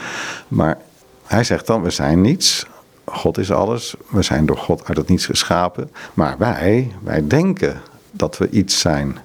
[0.48, 0.78] Maar
[1.24, 2.66] hij zegt dan, we zijn niets.
[3.06, 3.96] God is alles.
[4.10, 5.92] We zijn door God uit het niets geschapen.
[6.14, 9.18] Maar wij, wij denken dat we iets zijn.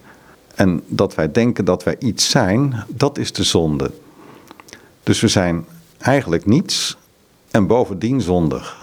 [0.54, 3.90] En dat wij denken dat wij iets zijn, dat is de zonde.
[5.02, 5.66] Dus we zijn
[5.98, 6.96] eigenlijk niets
[7.50, 8.80] en bovendien zondig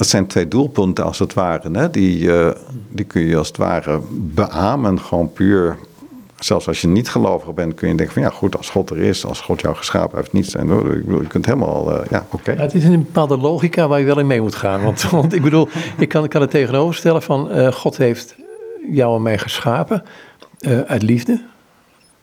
[0.00, 1.70] dat zijn twee doelpunten als het ware.
[1.78, 1.90] Hè?
[1.90, 2.50] Die, uh,
[2.88, 5.78] die kun je als het ware beamen, gewoon puur.
[6.40, 8.98] Zelfs als je niet gelovig bent, kun je denken van ja goed, als God er
[8.98, 10.68] is, als God jou geschapen heeft, niet zijn.
[10.68, 12.52] Je kunt helemaal, uh, ja oké.
[12.52, 14.82] Ja, het is een bepaalde logica waar je wel in mee moet gaan.
[14.82, 15.68] Want, want ik bedoel,
[15.98, 18.36] ik kan, kan het tegenoverstellen van uh, God heeft
[18.92, 20.02] jou en mij geschapen
[20.86, 21.40] uit liefde.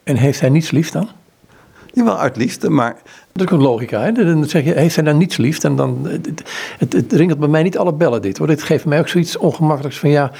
[0.03, 1.09] En heeft hij niets lief dan?
[1.93, 2.95] Jawel, uit liefde, maar...
[3.33, 4.11] Dat is ook logica, hè?
[4.11, 5.63] Dan zeg je, heeft hij dan niets lief?
[5.63, 6.43] En dan, het,
[6.77, 8.47] het, het ringelt bij mij niet alle bellen dit, hoor.
[8.47, 10.31] Dit geeft mij ook zoiets ongemakkelijks van, ja,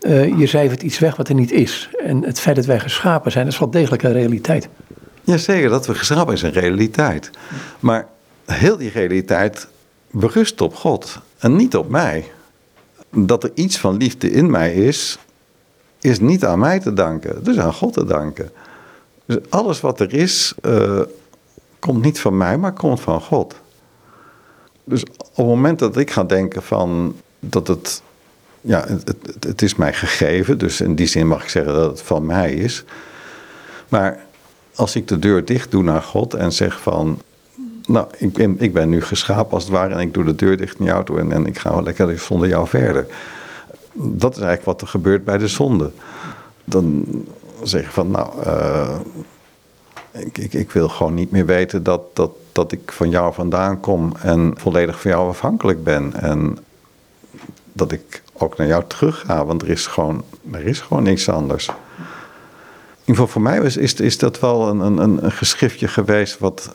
[0.00, 1.90] uh, je cijfert iets weg wat er niet is.
[2.04, 4.68] En het feit dat wij geschapen zijn, dat is wel degelijk een realiteit.
[5.22, 7.30] Jazeker, dat we geschapen zijn, is een realiteit.
[7.80, 8.06] Maar
[8.44, 9.68] heel die realiteit
[10.10, 12.24] berust op God en niet op mij.
[13.10, 15.18] Dat er iets van liefde in mij is,
[16.00, 17.34] is niet aan mij te danken.
[17.34, 18.50] Het is aan God te danken.
[19.24, 21.00] Dus alles wat er is, uh,
[21.78, 23.54] komt niet van mij, maar komt van God.
[24.84, 28.02] Dus op het moment dat ik ga denken van dat het,
[28.60, 32.02] ja, het, het, is mij gegeven, dus in die zin mag ik zeggen dat het
[32.02, 32.84] van mij is.
[33.88, 34.18] Maar
[34.74, 37.20] als ik de deur dicht doe naar God en zeg van,
[37.86, 40.56] nou, ik ben, ik ben nu geschapen als het ware en ik doe de deur
[40.56, 43.06] dicht naar jou toe en, en ik ga wel lekker zonder jou verder.
[43.92, 45.90] Dat is eigenlijk wat er gebeurt bij de zonde.
[46.64, 47.04] Dan
[47.62, 48.96] zeggen van nou, uh,
[50.10, 53.80] ik, ik, ik, wil gewoon niet meer weten dat, dat, dat ik van jou vandaan
[53.80, 56.12] kom en volledig van jou afhankelijk ben.
[56.14, 56.58] En
[57.72, 61.66] dat ik ook naar jou terug want er is gewoon, er is gewoon niks anders.
[61.66, 61.74] In
[63.00, 66.72] ieder geval voor mij is, is, is dat wel een, een, een geschriftje geweest wat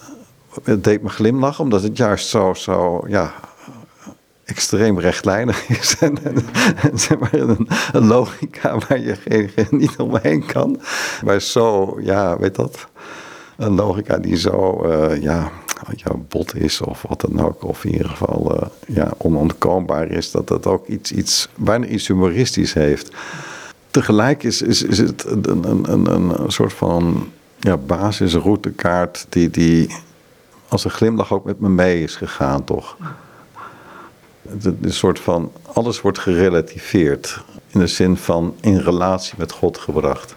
[0.63, 3.34] het deed me glimlachen, omdat het juist zo, zo ja,
[4.45, 5.95] extreem rechtlijnig is.
[5.99, 6.18] En,
[6.93, 10.82] zeg maar een, een, logica waar je geen, niet omheen kan.
[11.24, 12.88] Maar zo, ja, weet dat?
[13.58, 15.51] Een logica die zo, uh, ja,
[15.95, 17.64] ja, bot is of wat dan ook.
[17.64, 20.32] Of in ieder geval uh, ja, onontkoombaar is.
[20.32, 23.12] Dat dat ook iets, iets, bijna iets humoristisch heeft.
[23.91, 27.30] tegelijk is, is, is het een, een, een, een soort van
[27.60, 29.95] ja, basisroutekaart die, die
[30.68, 32.97] als een glimlach ook met me mee is gegaan, toch?
[34.49, 37.43] Het een soort van, alles wordt gerelativeerd.
[37.68, 40.36] In de zin van in relatie met God gebracht.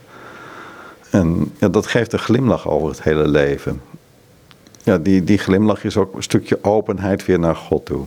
[1.10, 3.80] En ja, dat geeft een glimlach over het hele leven.
[4.82, 8.06] Ja, die, die glimlach is ook een stukje openheid weer naar God toe.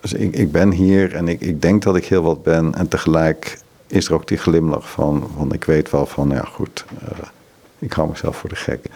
[0.00, 2.74] Dus ik, ik ben hier en ik, ik denk dat ik heel wat ben.
[2.74, 6.84] En tegelijk is er ook die glimlach van, van ik weet wel van, ja goed,
[7.02, 7.08] uh,
[7.78, 8.86] ik hou mezelf voor de gek.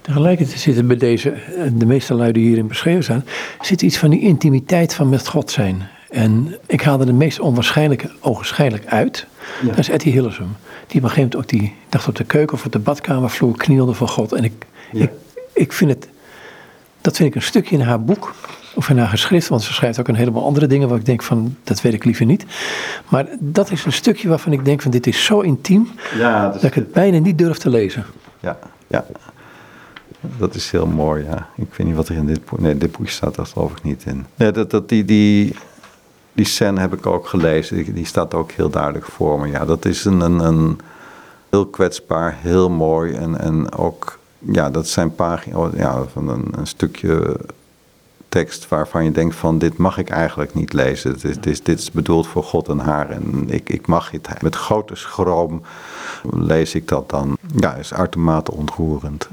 [0.00, 3.24] Tegelijkertijd zit er bij deze, eh, de meeste luiden hierin beschreven staan,
[3.60, 5.88] zit iets van die intimiteit van met God zijn.
[6.10, 9.26] En ik haalde de meest onwaarschijnlijke ogenschijnlijk uit.
[9.62, 9.68] Ja.
[9.68, 10.56] Dat is Etty Hillesum.
[10.86, 13.56] Die op een gegeven moment ook die, dacht op de keuken of op de badkamervloer
[13.56, 14.32] knielde voor God.
[14.32, 14.52] En ik,
[14.92, 15.02] ja.
[15.02, 15.10] ik,
[15.52, 16.08] ik vind het,
[17.00, 18.34] dat vind ik een stukje in haar boek,
[18.74, 21.22] of in haar geschrift, want ze schrijft ook een heleboel andere dingen waar ik denk
[21.22, 22.44] van, dat weet ik liever niet.
[23.08, 26.62] Maar dat is een stukje waarvan ik denk van, dit is zo intiem, ja, dat,
[26.62, 28.04] ik het bijna niet durf te lezen.
[28.40, 29.04] Ja, ja.
[30.36, 31.48] Dat is heel mooi, ja.
[31.56, 32.60] Ik weet niet wat er in dit boek...
[32.60, 34.26] Nee, dit boek staat daar geloof ik niet in.
[34.34, 35.54] Nee, dat, dat, die, die,
[36.34, 37.94] die scène heb ik ook gelezen.
[37.94, 39.48] Die, staat ook heel duidelijk voor me.
[39.48, 40.78] Ja, dat is een, een, een
[41.50, 43.12] heel kwetsbaar, heel mooi.
[43.12, 47.36] En, en ook, ja, dat zijn pagina's ja, van een, een stukje
[48.28, 51.12] tekst waarvan je denkt van dit mag ik eigenlijk niet lezen.
[51.12, 54.10] Dit is, dit is, dit is bedoeld voor God en haar en ik, ik mag
[54.10, 54.42] het.
[54.42, 55.62] Met grote schroom
[56.30, 57.36] lees ik dat dan.
[57.56, 59.28] Ja, is uitermate ontroerend.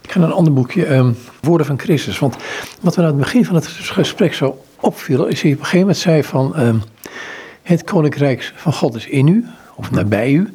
[0.00, 2.18] Ik ga naar een ander boekje, um, Woorden van Christus.
[2.18, 2.36] Want
[2.80, 5.86] wat we aan het begin van het gesprek zo opviel, is hij op een gegeven
[5.86, 6.60] moment zei van...
[6.60, 6.82] Um,
[7.68, 10.50] het koninkrijk van God is in u, of nabij u.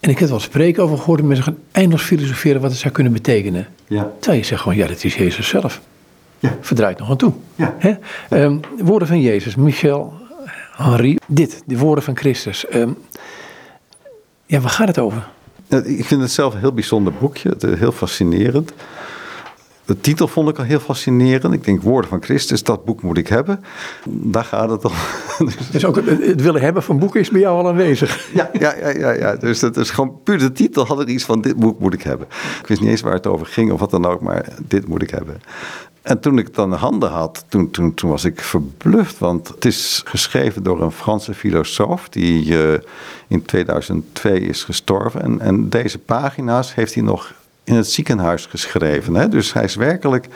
[0.00, 3.12] En ik heb wel spreken over gehoord, mensen gaan eindeloos filosoferen wat het zou kunnen
[3.12, 3.66] betekenen.
[3.86, 4.10] Ja.
[4.18, 5.80] Terwijl je zegt gewoon, ja, dat is Jezus zelf.
[6.38, 6.56] Ja.
[6.60, 7.32] Verdraait nog aan toe.
[7.54, 7.76] Ja.
[8.30, 10.12] Um, woorden van Jezus, Michel,
[10.72, 12.64] Henri, dit, de woorden van Christus.
[14.46, 15.28] ja, waar gaat het over?
[15.68, 18.72] Ik vind het zelf een heel bijzonder boekje, heel fascinerend.
[19.88, 21.54] De titel vond ik al heel fascinerend.
[21.54, 23.64] Ik denk, Woorden van Christus, dat boek moet ik hebben.
[24.04, 24.92] Daar gaat het om.
[25.72, 28.28] Dus ook het willen hebben van boeken is bij jou al aanwezig.
[28.34, 29.36] Ja, ja, ja, ja, ja.
[29.36, 32.02] dus dat is gewoon puur de titel had er iets van, dit boek moet ik
[32.02, 32.26] hebben.
[32.60, 35.02] Ik wist niet eens waar het over ging of wat dan ook, maar dit moet
[35.02, 35.40] ik hebben.
[36.02, 39.18] En toen ik het dan in handen had, toen, toen, toen was ik verbluft.
[39.18, 42.74] Want het is geschreven door een Franse filosoof die uh,
[43.28, 45.22] in 2002 is gestorven.
[45.22, 47.34] En, en deze pagina's heeft hij nog
[47.68, 49.14] in het ziekenhuis geschreven.
[49.14, 49.28] Hè?
[49.28, 50.28] Dus hij is werkelijk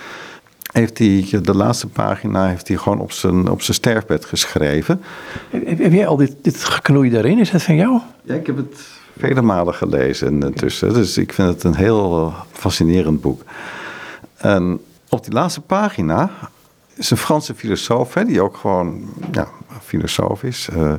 [0.73, 5.03] heeft hij de laatste pagina heeft hij gewoon op zijn, op zijn sterfbed geschreven.
[5.51, 7.39] Heb, heb jij al dit, dit geknoei daarin?
[7.39, 8.01] Is dat van jou?
[8.23, 8.81] Ja, ik heb het
[9.19, 10.95] vele malen gelezen intussen.
[10.95, 13.43] Dus ik vind het een heel fascinerend boek.
[14.37, 16.31] En op die laatste pagina
[16.95, 19.49] is een Franse filosoof, hè, die ook gewoon ja,
[19.83, 20.93] filosoof is, uh,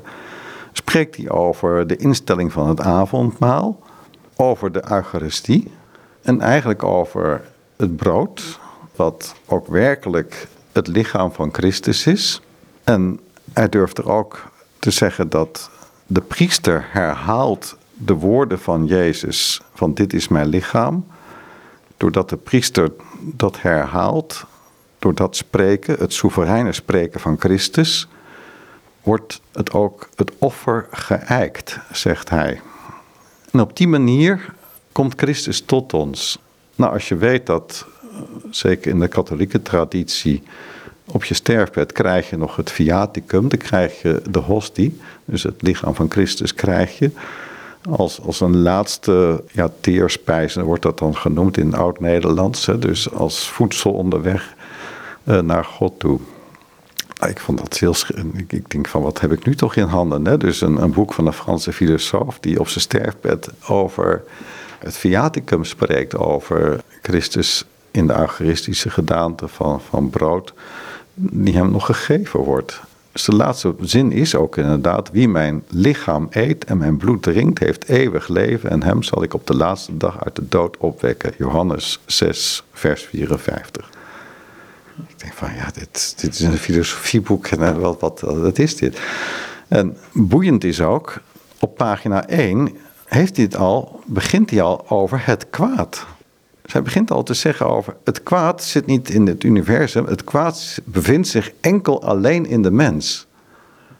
[0.71, 3.79] spreekt hij over de instelling van het avondmaal,
[4.35, 5.71] over de Eucharistie
[6.23, 7.41] en eigenlijk over
[7.75, 8.59] het brood,
[8.95, 12.41] wat ook werkelijk het lichaam van Christus is.
[12.83, 13.19] En
[13.53, 15.69] hij durft er ook te zeggen dat
[16.05, 21.05] de priester herhaalt de woorden van Jezus van dit is mijn lichaam
[22.03, 24.45] doordat de priester dat herhaalt,
[24.99, 28.07] door dat spreken, het soevereine spreken van Christus,
[29.03, 32.61] wordt het ook het offer geëikt, zegt hij.
[33.51, 34.53] En op die manier
[34.93, 36.39] komt Christus tot ons.
[36.75, 38.19] Nou, als je weet dat, eh,
[38.49, 40.43] zeker in de katholieke traditie,
[41.05, 45.61] op je sterfbed krijg je nog het viaticum, dan krijg je de hostie, dus het
[45.61, 47.11] lichaam van Christus krijg je
[47.89, 52.69] als, als een laatste ja, teerspijs, wordt dat dan genoemd in Oud-Nederlands.
[52.79, 54.53] Dus als voedsel onderweg
[55.23, 56.19] uh, naar God toe.
[57.17, 57.95] Ah, ik vond dat heel
[58.47, 60.25] ik denk van wat heb ik nu toch in handen?
[60.25, 60.37] Hè?
[60.37, 64.23] Dus een, een boek van een Franse filosoof die op zijn sterfbed over
[64.83, 66.17] het viaticum spreekt.
[66.17, 70.53] Over Christus in de eucharistische gedaante van, van brood
[71.15, 72.81] die hem nog gegeven wordt.
[73.11, 77.59] Dus de laatste zin is ook inderdaad: wie mijn lichaam eet en mijn bloed drinkt,
[77.59, 81.33] heeft eeuwig leven en hem zal ik op de laatste dag uit de dood opwekken.
[81.37, 83.89] Johannes 6, vers 54.
[85.07, 88.99] Ik denk van ja, dit, dit is een filosofieboek en wat, wat, wat is dit?
[89.67, 91.21] En boeiend is ook,
[91.59, 92.77] op pagina 1
[93.13, 96.05] heeft hij het al, begint hij al over het kwaad.
[96.65, 100.79] Zij begint al te zeggen over het kwaad zit niet in het universum, het kwaad
[100.83, 103.27] bevindt zich enkel alleen in de mens.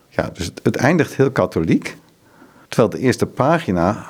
[0.09, 1.97] Ja, dus het, eindigt heel katholiek,
[2.68, 4.05] terwijl de eerste pagina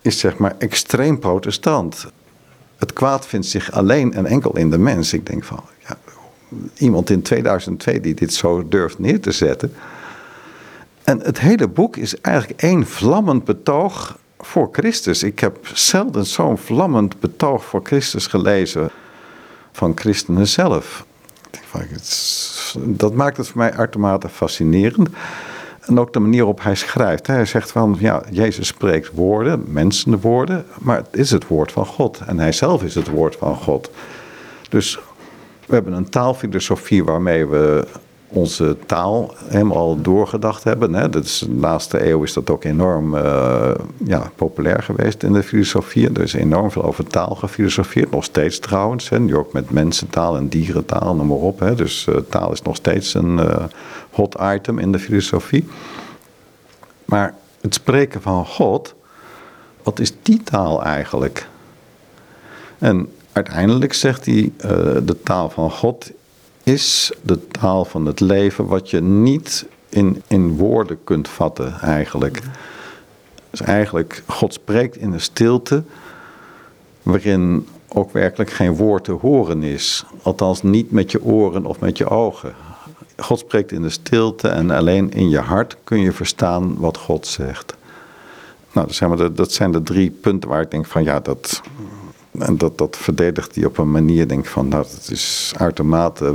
[0.00, 2.06] is zeg maar extreem protestant.
[2.76, 5.12] Het kwaad vindt zich alleen en enkel in de mens.
[5.12, 5.96] Ik denk van, ja,
[6.76, 9.72] iemand in 2002 die dit zo durft neer te zetten.
[11.04, 15.22] En het hele boek is eigenlijk één vlammend betoog voor Christus.
[15.22, 18.90] Ik heb zelden zo'n vlammend betoog voor Christus gelezen
[19.72, 21.06] van christenen zelf.
[22.76, 25.08] Dat maakt het voor mij uitermate fascinerend.
[25.80, 27.26] En ook de manier waarop hij schrijft.
[27.26, 31.86] Hij zegt van, ja, Jezus spreekt woorden, mensen woorden, maar het is het woord van
[31.86, 32.20] God.
[32.26, 33.90] En hij zelf is het woord van God.
[34.68, 34.98] Dus
[35.66, 37.86] we hebben een taalfilosofie waarmee we
[38.34, 40.94] onze taal helemaal doorgedacht hebben.
[40.94, 41.08] Hè.
[41.08, 43.70] Dat is, de laatste eeuw is dat ook enorm uh,
[44.04, 46.12] ja, populair geweest in de filosofie.
[46.12, 49.08] Er is enorm veel over taal gefilosofeerd, nog steeds trouwens.
[49.08, 49.20] Hè.
[49.20, 51.60] Nu ook met mensentaal en dierentaal, noem maar op.
[51.60, 51.74] Hè.
[51.74, 53.64] Dus uh, taal is nog steeds een uh,
[54.10, 55.68] hot item in de filosofie.
[57.04, 58.94] Maar het spreken van God,
[59.82, 61.48] wat is die taal eigenlijk?
[62.78, 64.52] En uiteindelijk zegt hij,
[65.04, 66.10] de taal van God
[66.64, 72.42] is de taal van het leven wat je niet in, in woorden kunt vatten eigenlijk.
[73.50, 75.82] Dus eigenlijk, God spreekt in een stilte
[77.02, 80.04] waarin ook werkelijk geen woord te horen is.
[80.22, 82.54] Althans niet met je oren of met je ogen.
[83.16, 87.26] God spreekt in de stilte en alleen in je hart kun je verstaan wat God
[87.26, 87.74] zegt.
[88.72, 91.60] Nou, dat zijn, de, dat zijn de drie punten waar ik denk van ja, dat,
[92.38, 96.34] en dat, dat verdedigt hij op een manier, denk van, nou, dat is uitermate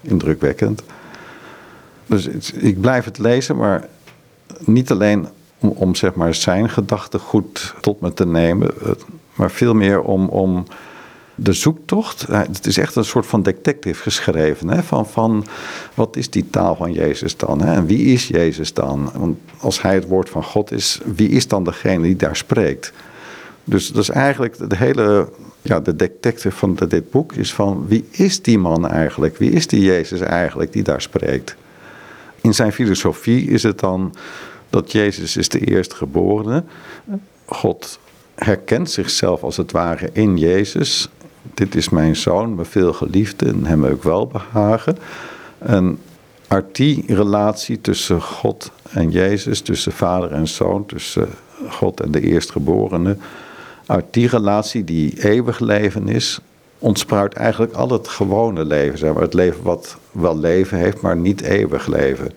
[0.00, 0.82] indrukwekkend.
[2.06, 3.88] Dus ik blijf het lezen, maar
[4.58, 5.26] niet alleen
[5.58, 8.70] om, om zeg maar zijn gedachten goed tot me te nemen,
[9.34, 10.64] maar veel meer om, om
[11.34, 12.26] de zoektocht.
[12.26, 14.68] Het is echt een soort van detective geschreven.
[14.68, 14.82] Hè?
[14.82, 15.46] Van, van
[15.94, 17.60] wat is die taal van Jezus dan?
[17.62, 17.74] Hè?
[17.74, 19.10] En wie is Jezus dan?
[19.14, 22.92] Want als hij het woord van God is, wie is dan degene die daar spreekt?
[23.68, 25.28] Dus dat is eigenlijk de hele,
[25.62, 29.36] ja, de detective van dit boek is van wie is die man eigenlijk?
[29.36, 31.56] Wie is die Jezus eigenlijk die daar spreekt?
[32.40, 34.14] In zijn filosofie is het dan
[34.70, 36.64] dat Jezus is de eerstgeborene.
[37.46, 37.98] God
[38.34, 41.08] herkent zichzelf als het ware in Jezus.
[41.54, 44.98] Dit is mijn zoon, mijn veelgeliefde, en hem ook wel behagen.
[45.58, 45.98] En
[46.48, 51.28] uit die relatie tussen God en Jezus, tussen vader en zoon, tussen
[51.68, 53.16] God en de eerstgeborene,
[53.86, 56.40] uit die relatie die eeuwig leven is,
[56.78, 58.98] ontspruit eigenlijk al het gewone leven.
[58.98, 59.22] Zeg maar.
[59.22, 62.32] Het leven wat wel leven heeft, maar niet eeuwig leven.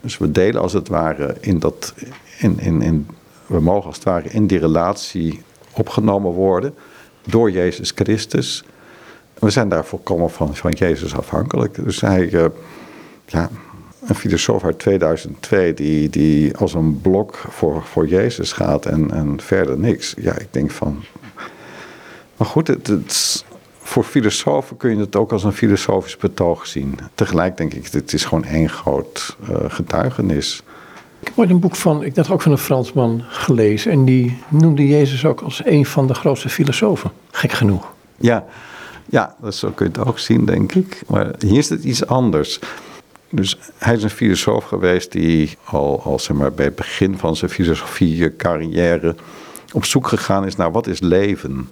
[0.00, 1.94] Dus we delen als het ware in dat.
[2.38, 3.06] In, in, in,
[3.46, 6.74] we mogen als het ware in die relatie opgenomen worden
[7.26, 8.64] door Jezus Christus.
[9.38, 11.84] We zijn daar volkomen van, van Jezus afhankelijk.
[11.84, 12.44] Dus hij, uh,
[13.26, 13.50] ja,
[14.08, 19.40] een filosoof uit 2002 die, die als een blok voor, voor Jezus gaat en, en
[19.40, 20.14] verder niks.
[20.18, 21.04] Ja, ik denk van.
[22.36, 23.44] Maar goed, het, het,
[23.78, 26.98] voor filosofen kun je het ook als een filosofisch betoog zien.
[27.14, 30.62] Tegelijk denk ik, het is gewoon één groot uh, getuigenis.
[31.20, 33.92] Ik heb ooit een boek van, ik dacht ook van een Fransman gelezen.
[33.92, 37.10] En die noemde Jezus ook als een van de grootste filosofen.
[37.30, 37.92] Gek genoeg.
[38.16, 38.44] Ja,
[39.06, 41.02] ja zo kun je het ook zien, denk ik.
[41.06, 42.60] Maar hier is het iets anders.
[43.30, 47.36] Dus hij is een filosoof geweest die al, al zeg maar, bij het begin van
[47.36, 49.14] zijn filosofie carrière
[49.72, 51.68] op zoek gegaan is naar wat is leven.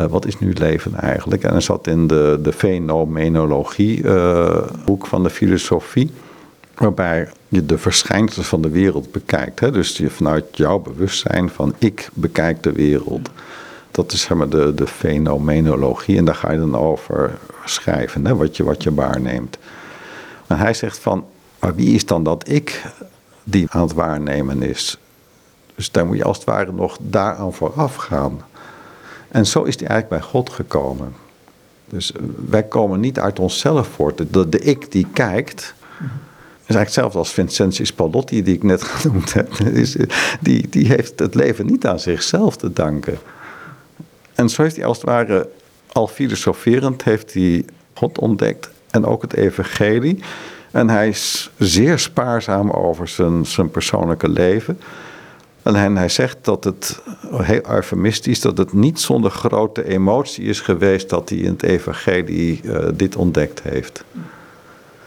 [0.00, 1.42] Uh, wat is nu leven eigenlijk?
[1.42, 4.58] En hij zat in de, de fenomenologie uh,
[4.98, 6.10] van de filosofie,
[6.74, 9.60] waarbij je de verschijnselen van de wereld bekijkt.
[9.60, 9.70] Hè?
[9.70, 13.30] Dus je vanuit jouw bewustzijn van ik bekijk de wereld.
[13.90, 18.36] Dat is zeg maar, de, de fenomenologie en daar ga je dan over schrijven, hè?
[18.36, 19.58] Wat, je, wat je waarneemt.
[20.56, 21.24] Hij zegt van,
[21.58, 22.82] maar wie is dan dat ik
[23.44, 24.98] die aan het waarnemen is?
[25.74, 28.40] Dus dan moet je als het ware nog daaraan vooraf gaan.
[29.28, 31.14] En zo is hij eigenlijk bij God gekomen.
[31.84, 32.12] Dus
[32.46, 34.32] wij komen niet uit onszelf voort.
[34.32, 35.74] De, de ik die kijkt,
[36.66, 39.52] is eigenlijk hetzelfde als Vincentius Palotti, die ik net genoemd heb.
[40.40, 43.18] Die, die heeft het leven niet aan zichzelf te danken.
[44.34, 45.48] En zo heeft hij als het ware
[45.92, 50.18] al filosoferend heeft hij God ontdekt en ook het evangelie.
[50.70, 54.78] En hij is zeer spaarzaam over zijn, zijn persoonlijke leven.
[55.62, 57.02] En hij zegt dat het,
[57.36, 62.60] heel eufemistisch, dat het niet zonder grote emotie is geweest dat hij in het evangelie
[62.64, 64.04] uh, dit ontdekt heeft.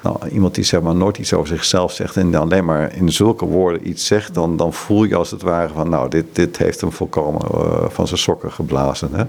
[0.02, 3.46] Nou, iemand die zeg maar nooit iets over zichzelf zegt en alleen maar in zulke
[3.46, 6.82] woorden iets zegt, dan, dan voel je als het ware van nou, dit, dit heeft
[6.82, 9.10] hem volkomen uh, van zijn sokken geblazen.
[9.14, 9.24] Hè?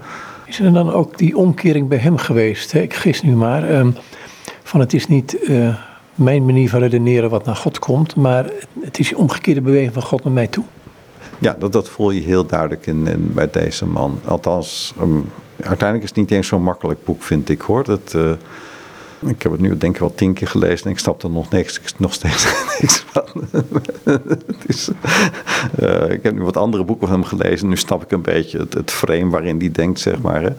[0.47, 2.73] Is er dan ook die omkering bij hem geweest?
[2.73, 2.81] Hè?
[2.81, 3.71] Ik gis nu maar.
[3.79, 3.97] Um,
[4.67, 5.77] van het is niet uh,
[6.15, 8.51] mijn manier van redeneren wat naar God komt, maar
[8.81, 10.65] het is die omgekeerde beweging van God naar mij toe.
[11.39, 14.21] Ja, dat, dat voel je heel duidelijk in, bij deze man.
[14.25, 17.85] Althans, um, uiteindelijk is het niet eens zo'n makkelijk boek, vind ik hoor.
[17.85, 18.31] Dat, uh,
[19.21, 21.51] Ik heb het nu denk ik wel tien keer gelezen en ik snap er nog,
[21.51, 22.45] niks, nog steeds
[22.81, 23.25] niks van.
[25.81, 27.69] uh, ik heb nu wat andere boeken van hem gelezen.
[27.69, 30.43] Nu snap ik een beetje het, frame waarin hij denkt, zeg maar.
[30.43, 30.51] Hè.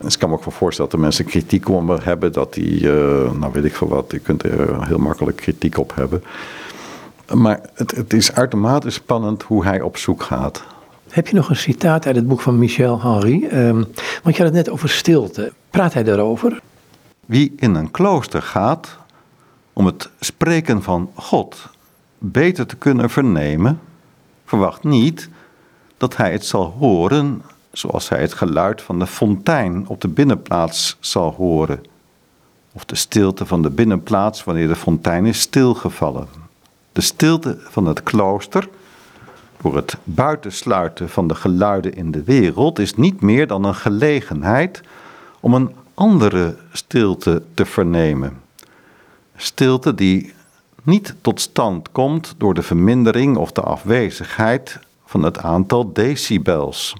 [0.00, 2.32] Dus ik kan me ook wel voorstellen dat er mensen kritiek op hem hebben.
[2.32, 5.92] Dat hij, uh, nou weet ik veel wat, je kunt er heel makkelijk kritiek op
[5.94, 6.22] hebben.
[7.32, 10.62] Maar het, het is uitermate spannend hoe hij op zoek gaat.
[11.10, 13.48] Heb je nog een citaat uit het boek van Michel Henry?
[13.52, 13.86] Um,
[14.22, 15.52] want je had het net over stilte.
[15.70, 16.60] Praat hij daarover?
[17.32, 18.96] Wie in een klooster gaat
[19.72, 21.68] om het spreken van God
[22.18, 23.80] beter te kunnen vernemen,
[24.44, 25.28] verwacht niet
[25.96, 30.96] dat hij het zal horen zoals hij het geluid van de fontein op de binnenplaats
[31.00, 31.80] zal horen,
[32.72, 36.28] of de stilte van de binnenplaats wanneer de fontein is stilgevallen.
[36.92, 38.68] De stilte van het klooster,
[39.62, 44.80] door het buitensluiten van de geluiden in de wereld, is niet meer dan een gelegenheid
[45.40, 48.40] om een andere stilte te vernemen.
[49.36, 50.34] Stilte die
[50.82, 56.96] niet tot stand komt door de vermindering of de afwezigheid van het aantal decibels.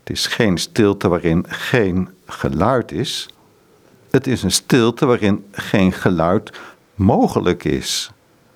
[0.00, 3.28] Het is geen stilte waarin geen geluid is.
[4.10, 6.52] Het is een stilte waarin geen geluid
[6.94, 8.10] mogelijk is,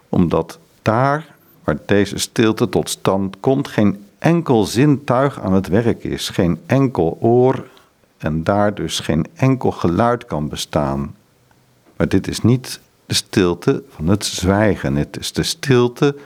[0.09, 6.28] omdat daar waar deze stilte tot stand komt geen enkel zintuig aan het werk is,
[6.28, 7.64] geen enkel oor
[8.23, 11.16] en daar dus geen enkel geluid kan bestaan.
[11.97, 16.16] Maar dit is niet de stilte van het zwijgen, het is de stilte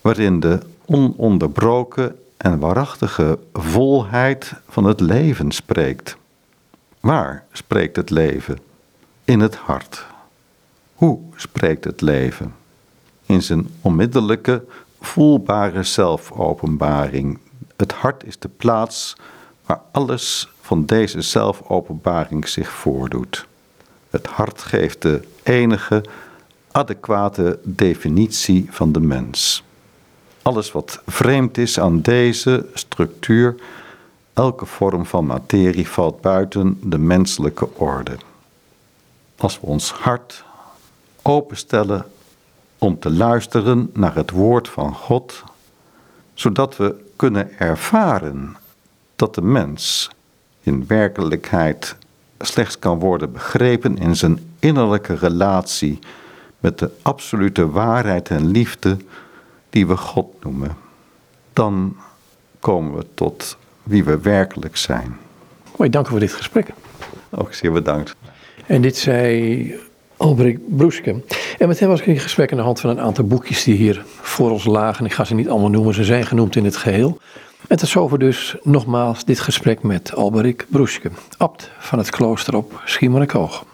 [0.00, 6.16] waarin de ononderbroken en waarachtige volheid van het leven spreekt.
[7.00, 8.58] Waar spreekt het leven?
[9.24, 10.06] In het hart.
[10.94, 12.54] Hoe spreekt het leven?
[13.26, 14.64] In zijn onmiddellijke,
[15.00, 17.38] voelbare zelfopenbaring.
[17.76, 19.16] Het hart is de plaats
[19.66, 23.46] waar alles van deze zelfopenbaring zich voordoet.
[24.10, 26.04] Het hart geeft de enige
[26.70, 29.64] adequate definitie van de mens.
[30.42, 33.54] Alles wat vreemd is aan deze structuur,
[34.32, 38.16] elke vorm van materie valt buiten de menselijke orde.
[39.36, 40.44] Als we ons hart
[41.22, 42.06] openstellen
[42.78, 45.42] om te luisteren naar het woord van God,
[46.34, 48.56] zodat we kunnen ervaren
[49.16, 50.10] dat de mens
[50.62, 51.96] in werkelijkheid
[52.38, 55.98] slechts kan worden begrepen in zijn innerlijke relatie
[56.60, 58.96] met de absolute waarheid en liefde
[59.70, 60.76] die we God noemen.
[61.52, 61.96] Dan
[62.60, 65.16] komen we tot wie we werkelijk zijn.
[65.76, 66.68] Mooi, dank u voor dit gesprek.
[67.30, 68.14] Ook zeer bedankt.
[68.66, 69.80] En dit zei
[70.16, 71.22] Albrecht Broeske.
[71.58, 73.76] En met hem was ik in gesprek aan de hand van een aantal boekjes die
[73.76, 75.04] hier voor ons lagen.
[75.04, 77.18] Ik ga ze niet allemaal noemen, ze zijn genoemd in het geheel.
[77.68, 82.82] En tot zover dus nogmaals dit gesprek met Alberik Broeske, abt van het klooster op
[82.84, 83.64] Schiermonnikoog.